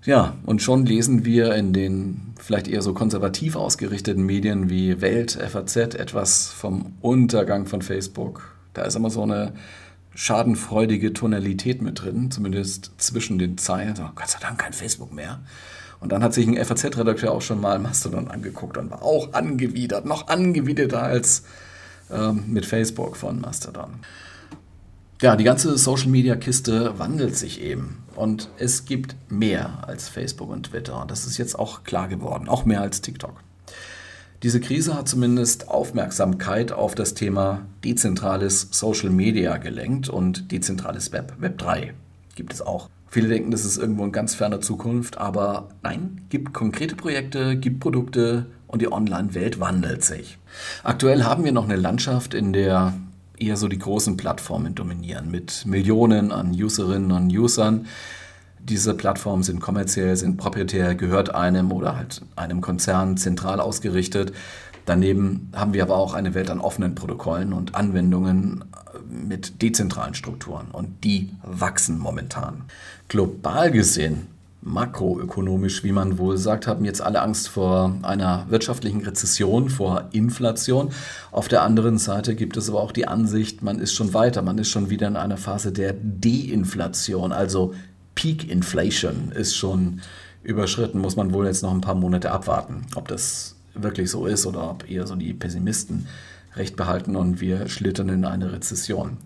Ja, 0.04 0.36
und 0.46 0.62
schon 0.62 0.86
lesen 0.86 1.26
wir 1.26 1.56
in 1.56 1.74
den 1.74 2.34
vielleicht 2.40 2.68
eher 2.68 2.84
so 2.84 2.94
konservativ 2.94 3.56
ausgerichteten 3.56 4.24
Medien 4.24 4.70
wie 4.70 5.02
Welt, 5.02 5.32
FAZ 5.32 5.76
etwas 5.78 6.50
vom 6.50 6.94
Untergang 7.02 7.66
von 7.66 7.82
Facebook, 7.82 8.53
da 8.74 8.84
ist 8.84 8.96
immer 8.96 9.10
so 9.10 9.24
eine 9.24 9.54
schadenfreudige 10.16 11.14
Tonalität 11.14 11.82
mit 11.82 12.04
drin, 12.04 12.32
zumindest 12.32 12.92
zwischen 12.98 13.40
den 13.40 13.58
Zeilen. 13.58 13.96
So, 13.96 14.04
Gott 14.16 14.30
sei 14.30 14.40
Dank 14.40 14.60
kein 14.60 14.74
Facebook 14.74 15.12
mehr. 15.12 15.40
Und 16.00 16.12
dann 16.12 16.24
hat 16.24 16.34
sich 16.34 16.48
ein 16.48 16.64
FAZ-Redakteur 16.64 17.32
auch 17.32 17.42
schon 17.42 17.62
mal 17.62 17.80
Mastodon 17.80 18.30
angeguckt 18.30 18.78
und 18.78 18.92
war 18.92 19.02
auch 19.02 19.34
angewidert, 19.34 20.06
noch 20.06 20.28
angewiderter 20.28 21.02
als 21.02 21.44
ähm, 22.12 22.44
mit 22.48 22.66
Facebook 22.66 23.16
von 23.16 23.40
Mastodon. 23.40 24.00
Ja, 25.22 25.38
die 25.38 25.46
ganze 25.46 25.78
Social-Media-Kiste 25.78 27.00
wandelt 27.00 27.38
sich 27.38 27.62
eben. 27.62 28.04
Und 28.16 28.50
es 28.58 28.84
gibt 28.84 29.16
mehr 29.30 29.88
als 29.88 30.10
Facebook 30.10 30.50
und 30.50 30.68
Twitter. 30.68 31.06
Das 31.08 31.26
ist 31.26 31.38
jetzt 31.38 31.58
auch 31.58 31.84
klar 31.84 32.10
geworden, 32.10 32.50
auch 32.50 32.66
mehr 32.66 32.82
als 32.82 33.00
TikTok. 33.00 33.36
Diese 34.44 34.60
Krise 34.60 34.94
hat 34.96 35.08
zumindest 35.08 35.70
Aufmerksamkeit 35.70 36.74
auf 36.74 36.96
das 36.96 37.14
Thema 37.14 37.62
dezentrales 37.86 38.68
Social 38.72 39.10
Media 39.10 39.56
gelenkt 39.56 40.10
und 40.10 40.52
dezentrales 40.52 41.14
Web, 41.14 41.36
Web 41.40 41.58
3 41.58 41.94
gibt 42.36 42.54
es 42.54 42.62
auch. 42.62 42.90
Viele 43.10 43.30
denken, 43.30 43.52
das 43.52 43.64
ist 43.64 43.78
irgendwo 43.78 44.04
in 44.04 44.12
ganz 44.12 44.36
ferner 44.36 44.60
Zukunft, 44.60 45.18
aber 45.18 45.70
nein, 45.82 46.22
gibt 46.30 46.54
konkrete 46.54 46.96
Projekte, 46.96 47.56
gibt 47.56 47.80
Produkte 47.80 48.48
und 48.68 48.82
die 48.82 48.92
Online-Welt 48.92 49.60
wandelt 49.60 50.04
sich. 50.04 50.40
Aktuell 50.84 51.24
haben 51.24 51.46
wir 51.46 51.52
noch 51.52 51.66
eine 51.66 51.76
Landschaft, 51.76 52.34
in 52.34 52.52
der 52.54 52.94
eher 53.38 53.56
so 53.56 53.68
die 53.68 53.80
großen 53.80 54.18
Plattformen 54.18 54.76
dominieren, 54.76 55.32
mit 55.32 55.66
Millionen 55.66 56.32
an 56.32 56.52
Userinnen 56.52 57.12
und 57.12 57.32
Usern. 57.32 57.86
Diese 58.66 58.94
Plattformen 58.94 59.44
sind 59.44 59.60
kommerziell, 59.60 60.16
sind 60.16 60.38
proprietär, 60.38 60.96
gehört 60.96 61.36
einem 61.36 61.72
oder 61.72 61.98
halt 61.98 62.22
einem 62.38 62.62
Konzern 62.62 63.18
zentral 63.18 63.60
ausgerichtet. 63.60 64.32
Daneben 64.86 65.50
haben 65.54 65.74
wir 65.74 65.84
aber 65.84 65.96
auch 65.98 66.14
eine 66.14 66.34
Welt 66.34 66.50
an 66.50 66.60
offenen 66.60 66.96
Protokollen 66.96 67.52
und 67.52 67.76
Anwendungen 67.76 68.64
mit 69.10 69.62
dezentralen 69.62 70.14
Strukturen 70.14 70.68
und 70.72 71.04
die 71.04 71.32
wachsen 71.44 72.00
momentan. 72.00 72.64
Global 73.10 73.70
gesehen 73.72 74.28
makroökonomisch, 74.66 75.84
wie 75.84 75.92
man 75.92 76.18
wohl 76.18 76.38
sagt, 76.38 76.68
haben 76.68 76.86
jetzt 76.86 77.02
alle 77.02 77.22
Angst 77.22 77.50
vor 77.50 77.98
einer 78.02 78.46
wirtschaftlichen 78.50 79.02
Rezession, 79.02 79.70
vor 79.70 80.10
Inflation. 80.12 80.92
Auf 81.32 81.48
der 81.48 81.64
anderen 81.64 81.98
Seite 81.98 82.36
gibt 82.36 82.56
es 82.58 82.70
aber 82.70 82.80
auch 82.80 82.92
die 82.92 83.08
Ansicht, 83.08 83.62
man 83.62 83.80
ist 83.80 83.94
schon 83.94 84.14
weiter, 84.14 84.42
man 84.42 84.58
ist 84.58 84.70
schon 84.70 84.90
wieder 84.90 85.08
in 85.08 85.18
einer 85.18 85.38
Phase 85.38 85.72
der 85.72 85.94
Deinflation, 85.94 87.32
also 87.32 87.74
Peak 88.16 88.50
Inflation 88.50 89.32
ist 89.32 89.56
schon 89.56 90.02
überschritten, 90.44 91.00
muss 91.00 91.16
man 91.16 91.34
wohl 91.34 91.46
jetzt 91.46 91.64
noch 91.64 91.74
ein 91.74 91.82
paar 91.82 91.96
Monate 91.96 92.32
abwarten, 92.32 92.86
ob 92.96 93.08
das 93.08 93.56
wirklich 93.74 94.10
so 94.10 94.26
ist 94.26 94.46
oder 94.46 94.70
ob 94.70 94.90
eher 94.90 95.08
so 95.08 95.16
die 95.16 95.34
Pessimisten 95.34 96.08
recht 96.56 96.76
behalten 96.76 97.16
und 97.16 97.42
wir 97.42 97.68
schlittern 97.68 98.10
in 98.10 98.26
eine 98.26 98.52
Rezession. 98.52 99.18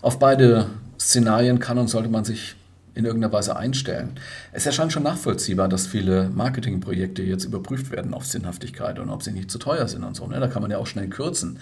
Auf 0.00 0.18
beide 0.18 0.70
Szenarien 0.98 1.58
kann 1.58 1.78
und 1.78 1.88
sollte 1.88 2.08
man 2.08 2.24
sich 2.24 2.56
in 2.94 3.04
irgendeiner 3.04 3.32
Weise 3.32 3.56
einstellen. 3.56 4.18
Es 4.52 4.66
erscheint 4.66 4.92
schon 4.92 5.02
nachvollziehbar, 5.02 5.68
dass 5.68 5.86
viele 5.86 6.28
Marketingprojekte 6.28 7.22
jetzt 7.22 7.44
überprüft 7.44 7.90
werden 7.90 8.12
auf 8.12 8.26
Sinnhaftigkeit 8.26 8.98
und 8.98 9.08
ob 9.08 9.22
sie 9.22 9.32
nicht 9.32 9.50
zu 9.50 9.58
teuer 9.58 9.88
sind 9.88 10.04
und 10.04 10.14
so. 10.14 10.26
Ne? 10.26 10.40
Da 10.40 10.48
kann 10.48 10.62
man 10.62 10.70
ja 10.70 10.78
auch 10.78 10.86
schnell 10.86 11.08
kürzen. 11.08 11.58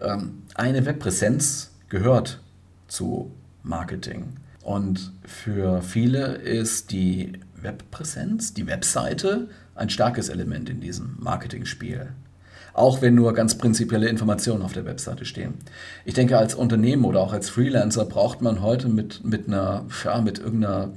Ähm, 0.00 0.42
eine 0.54 0.86
Webpräsenz 0.86 1.70
gehört 1.88 2.40
zu 2.86 3.32
Marketing. 3.62 4.36
Und 4.62 5.12
für 5.24 5.82
viele 5.82 6.34
ist 6.34 6.90
die 6.92 7.32
Webpräsenz, 7.60 8.54
die 8.54 8.66
Webseite, 8.66 9.48
ein 9.74 9.90
starkes 9.90 10.28
Element 10.28 10.68
in 10.68 10.80
diesem 10.80 11.16
Marketingspiel 11.18 12.08
auch 12.72 13.02
wenn 13.02 13.14
nur 13.14 13.34
ganz 13.34 13.56
prinzipielle 13.56 14.08
Informationen 14.08 14.62
auf 14.62 14.72
der 14.72 14.84
Webseite 14.84 15.24
stehen. 15.24 15.54
Ich 16.04 16.14
denke, 16.14 16.38
als 16.38 16.54
Unternehmen 16.54 17.04
oder 17.04 17.20
auch 17.20 17.32
als 17.32 17.50
Freelancer 17.50 18.04
braucht 18.04 18.42
man 18.42 18.62
heute 18.62 18.88
mit, 18.88 19.24
mit 19.24 19.48
einer, 19.48 19.84
ja, 20.04 20.20
mit 20.20 20.38
irgendeiner 20.38 20.90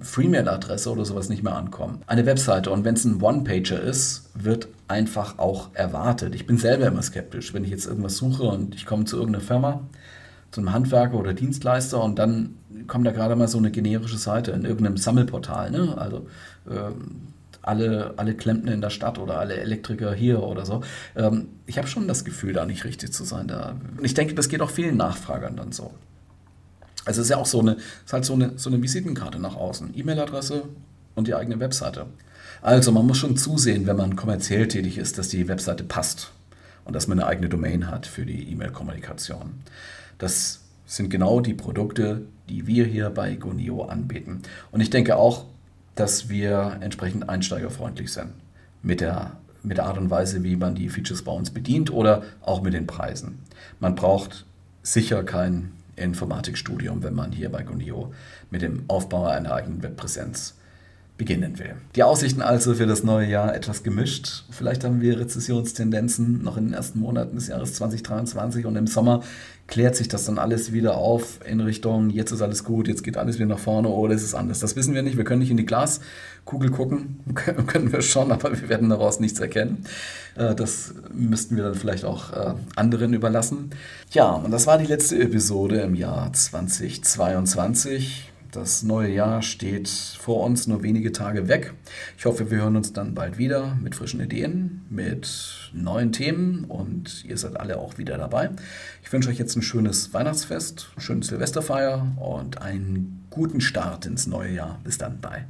Freemail-Adresse 0.00 0.90
oder 0.90 1.04
sowas 1.04 1.28
nicht 1.28 1.42
mehr 1.42 1.56
ankommen. 1.56 2.02
Eine 2.06 2.26
Webseite 2.26 2.70
und 2.70 2.84
wenn 2.84 2.94
es 2.94 3.04
ein 3.04 3.22
One-Pager 3.22 3.80
ist, 3.80 4.30
wird 4.34 4.68
einfach 4.86 5.38
auch 5.38 5.70
erwartet. 5.72 6.34
Ich 6.34 6.46
bin 6.46 6.58
selber 6.58 6.86
immer 6.86 7.02
skeptisch, 7.02 7.54
wenn 7.54 7.64
ich 7.64 7.70
jetzt 7.70 7.86
irgendwas 7.86 8.16
suche 8.16 8.42
und 8.42 8.74
ich 8.74 8.84
komme 8.84 9.04
zu 9.04 9.16
irgendeiner 9.16 9.44
Firma, 9.44 9.80
zu 10.54 10.60
einem 10.60 10.72
Handwerker 10.72 11.14
oder 11.14 11.34
Dienstleister 11.34 12.00
und 12.00 12.16
dann 12.18 12.54
kommt 12.86 13.04
da 13.06 13.10
gerade 13.10 13.34
mal 13.34 13.48
so 13.48 13.58
eine 13.58 13.72
generische 13.72 14.18
Seite 14.18 14.52
in 14.52 14.64
irgendeinem 14.64 14.96
Sammelportal. 14.96 15.72
Ne? 15.72 15.98
Also 15.98 16.28
ähm, 16.70 17.32
alle, 17.60 18.14
alle 18.18 18.34
Klempner 18.34 18.72
in 18.72 18.80
der 18.80 18.90
Stadt 18.90 19.18
oder 19.18 19.40
alle 19.40 19.56
Elektriker 19.56 20.14
hier 20.14 20.42
oder 20.42 20.64
so. 20.64 20.82
Ähm, 21.16 21.48
ich 21.66 21.76
habe 21.76 21.88
schon 21.88 22.06
das 22.06 22.24
Gefühl, 22.24 22.52
da 22.52 22.66
nicht 22.66 22.84
richtig 22.84 23.12
zu 23.12 23.24
sein. 23.24 23.48
Da. 23.48 23.74
Und 23.98 24.04
ich 24.04 24.14
denke, 24.14 24.34
das 24.34 24.48
geht 24.48 24.60
auch 24.60 24.70
vielen 24.70 24.96
Nachfragern 24.96 25.56
dann 25.56 25.72
so. 25.72 25.92
Also 27.04 27.20
es 27.20 27.26
ist 27.26 27.30
ja 27.30 27.38
auch 27.38 27.46
so 27.46 27.58
eine, 27.58 27.72
ist 28.04 28.12
halt 28.12 28.24
so 28.24 28.34
eine, 28.34 28.52
so 28.56 28.70
eine 28.70 28.80
Visitenkarte 28.80 29.40
nach 29.40 29.56
außen. 29.56 29.92
E-Mail-Adresse 29.96 30.62
und 31.16 31.26
die 31.26 31.34
eigene 31.34 31.58
Webseite. 31.58 32.06
Also 32.62 32.92
man 32.92 33.06
muss 33.06 33.18
schon 33.18 33.36
zusehen, 33.36 33.88
wenn 33.88 33.96
man 33.96 34.14
kommerziell 34.14 34.68
tätig 34.68 34.98
ist, 34.98 35.18
dass 35.18 35.28
die 35.28 35.48
Webseite 35.48 35.82
passt 35.82 36.30
und 36.84 36.94
dass 36.94 37.08
man 37.08 37.18
eine 37.18 37.28
eigene 37.28 37.48
Domain 37.48 37.90
hat 37.90 38.06
für 38.06 38.24
die 38.24 38.52
E-Mail-Kommunikation. 38.52 39.54
Das 40.18 40.60
sind 40.86 41.10
genau 41.10 41.40
die 41.40 41.54
Produkte, 41.54 42.22
die 42.48 42.66
wir 42.66 42.84
hier 42.84 43.10
bei 43.10 43.34
Gonio 43.34 43.84
anbieten. 43.84 44.42
Und 44.70 44.80
ich 44.80 44.90
denke 44.90 45.16
auch, 45.16 45.46
dass 45.94 46.28
wir 46.28 46.78
entsprechend 46.80 47.28
einsteigerfreundlich 47.28 48.12
sind 48.12 48.32
mit 48.82 49.00
der, 49.00 49.32
mit 49.62 49.78
der 49.78 49.86
Art 49.86 49.98
und 49.98 50.10
Weise, 50.10 50.42
wie 50.42 50.56
man 50.56 50.74
die 50.74 50.88
Features 50.88 51.22
bei 51.22 51.32
uns 51.32 51.50
bedient 51.50 51.90
oder 51.92 52.22
auch 52.42 52.62
mit 52.62 52.74
den 52.74 52.86
Preisen. 52.86 53.38
Man 53.80 53.94
braucht 53.94 54.44
sicher 54.82 55.22
kein 55.22 55.72
Informatikstudium, 55.96 57.02
wenn 57.02 57.14
man 57.14 57.32
hier 57.32 57.50
bei 57.50 57.62
Gunio 57.62 58.12
mit 58.50 58.62
dem 58.62 58.84
Aufbau 58.88 59.26
einer 59.26 59.52
eigenen 59.52 59.82
Webpräsenz 59.82 60.56
beginnen 61.16 61.60
will. 61.60 61.76
Die 61.94 62.02
Aussichten 62.02 62.42
also 62.42 62.74
für 62.74 62.86
das 62.86 63.04
neue 63.04 63.28
Jahr 63.28 63.54
etwas 63.54 63.84
gemischt. 63.84 64.42
Vielleicht 64.50 64.82
haben 64.82 65.00
wir 65.00 65.20
Rezessionstendenzen 65.20 66.42
noch 66.42 66.56
in 66.56 66.66
den 66.66 66.74
ersten 66.74 66.98
Monaten 66.98 67.36
des 67.36 67.46
Jahres 67.46 67.74
2023 67.74 68.66
und 68.66 68.74
im 68.74 68.88
Sommer 68.88 69.22
klärt 69.66 69.96
sich 69.96 70.08
das 70.08 70.24
dann 70.24 70.38
alles 70.38 70.72
wieder 70.72 70.96
auf 70.96 71.38
in 71.48 71.60
Richtung, 71.60 72.10
jetzt 72.10 72.32
ist 72.32 72.42
alles 72.42 72.64
gut, 72.64 72.88
jetzt 72.88 73.02
geht 73.02 73.16
alles 73.16 73.36
wieder 73.36 73.46
nach 73.46 73.60
vorne 73.60 73.88
oder 73.88 74.12
ist 74.12 74.24
es 74.24 74.34
anders. 74.34 74.58
Das 74.58 74.76
wissen 74.76 74.92
wir 74.92 75.02
nicht. 75.02 75.16
Wir 75.16 75.24
können 75.24 75.38
nicht 75.38 75.50
in 75.50 75.56
die 75.56 75.64
Glaskugel 75.64 76.70
gucken, 76.70 77.20
können 77.34 77.92
wir 77.92 78.02
schon, 78.02 78.32
aber 78.32 78.60
wir 78.60 78.68
werden 78.68 78.90
daraus 78.90 79.20
nichts 79.20 79.38
erkennen. 79.38 79.84
Äh, 80.36 80.56
das 80.56 80.94
müssten 81.14 81.56
wir 81.56 81.62
dann 81.62 81.76
vielleicht 81.76 82.04
auch 82.04 82.32
äh, 82.32 82.54
anderen 82.74 83.14
überlassen. 83.14 83.70
Ja, 84.10 84.32
und 84.32 84.50
das 84.50 84.66
war 84.66 84.78
die 84.78 84.86
letzte 84.86 85.18
Episode 85.18 85.80
im 85.80 85.94
Jahr 85.94 86.32
2022. 86.32 88.33
Das 88.54 88.84
neue 88.84 89.12
Jahr 89.12 89.42
steht 89.42 89.88
vor 89.88 90.44
uns 90.44 90.68
nur 90.68 90.84
wenige 90.84 91.10
Tage 91.10 91.48
weg. 91.48 91.74
Ich 92.16 92.24
hoffe, 92.24 92.52
wir 92.52 92.58
hören 92.58 92.76
uns 92.76 92.92
dann 92.92 93.12
bald 93.12 93.36
wieder 93.36 93.76
mit 93.82 93.96
frischen 93.96 94.20
Ideen, 94.20 94.86
mit 94.88 95.72
neuen 95.72 96.12
Themen 96.12 96.64
und 96.66 97.24
ihr 97.24 97.36
seid 97.36 97.58
alle 97.58 97.78
auch 97.78 97.98
wieder 97.98 98.16
dabei. 98.16 98.50
Ich 99.02 99.12
wünsche 99.12 99.28
euch 99.28 99.38
jetzt 99.38 99.56
ein 99.56 99.62
schönes 99.62 100.14
Weihnachtsfest, 100.14 100.90
ein 100.94 101.00
schönes 101.00 101.26
Silvesterfeier 101.26 102.06
und 102.16 102.62
einen 102.62 103.26
guten 103.28 103.60
Start 103.60 104.06
ins 104.06 104.28
neue 104.28 104.52
Jahr. 104.52 104.78
Bis 104.84 104.98
dann, 104.98 105.20
bye. 105.20 105.46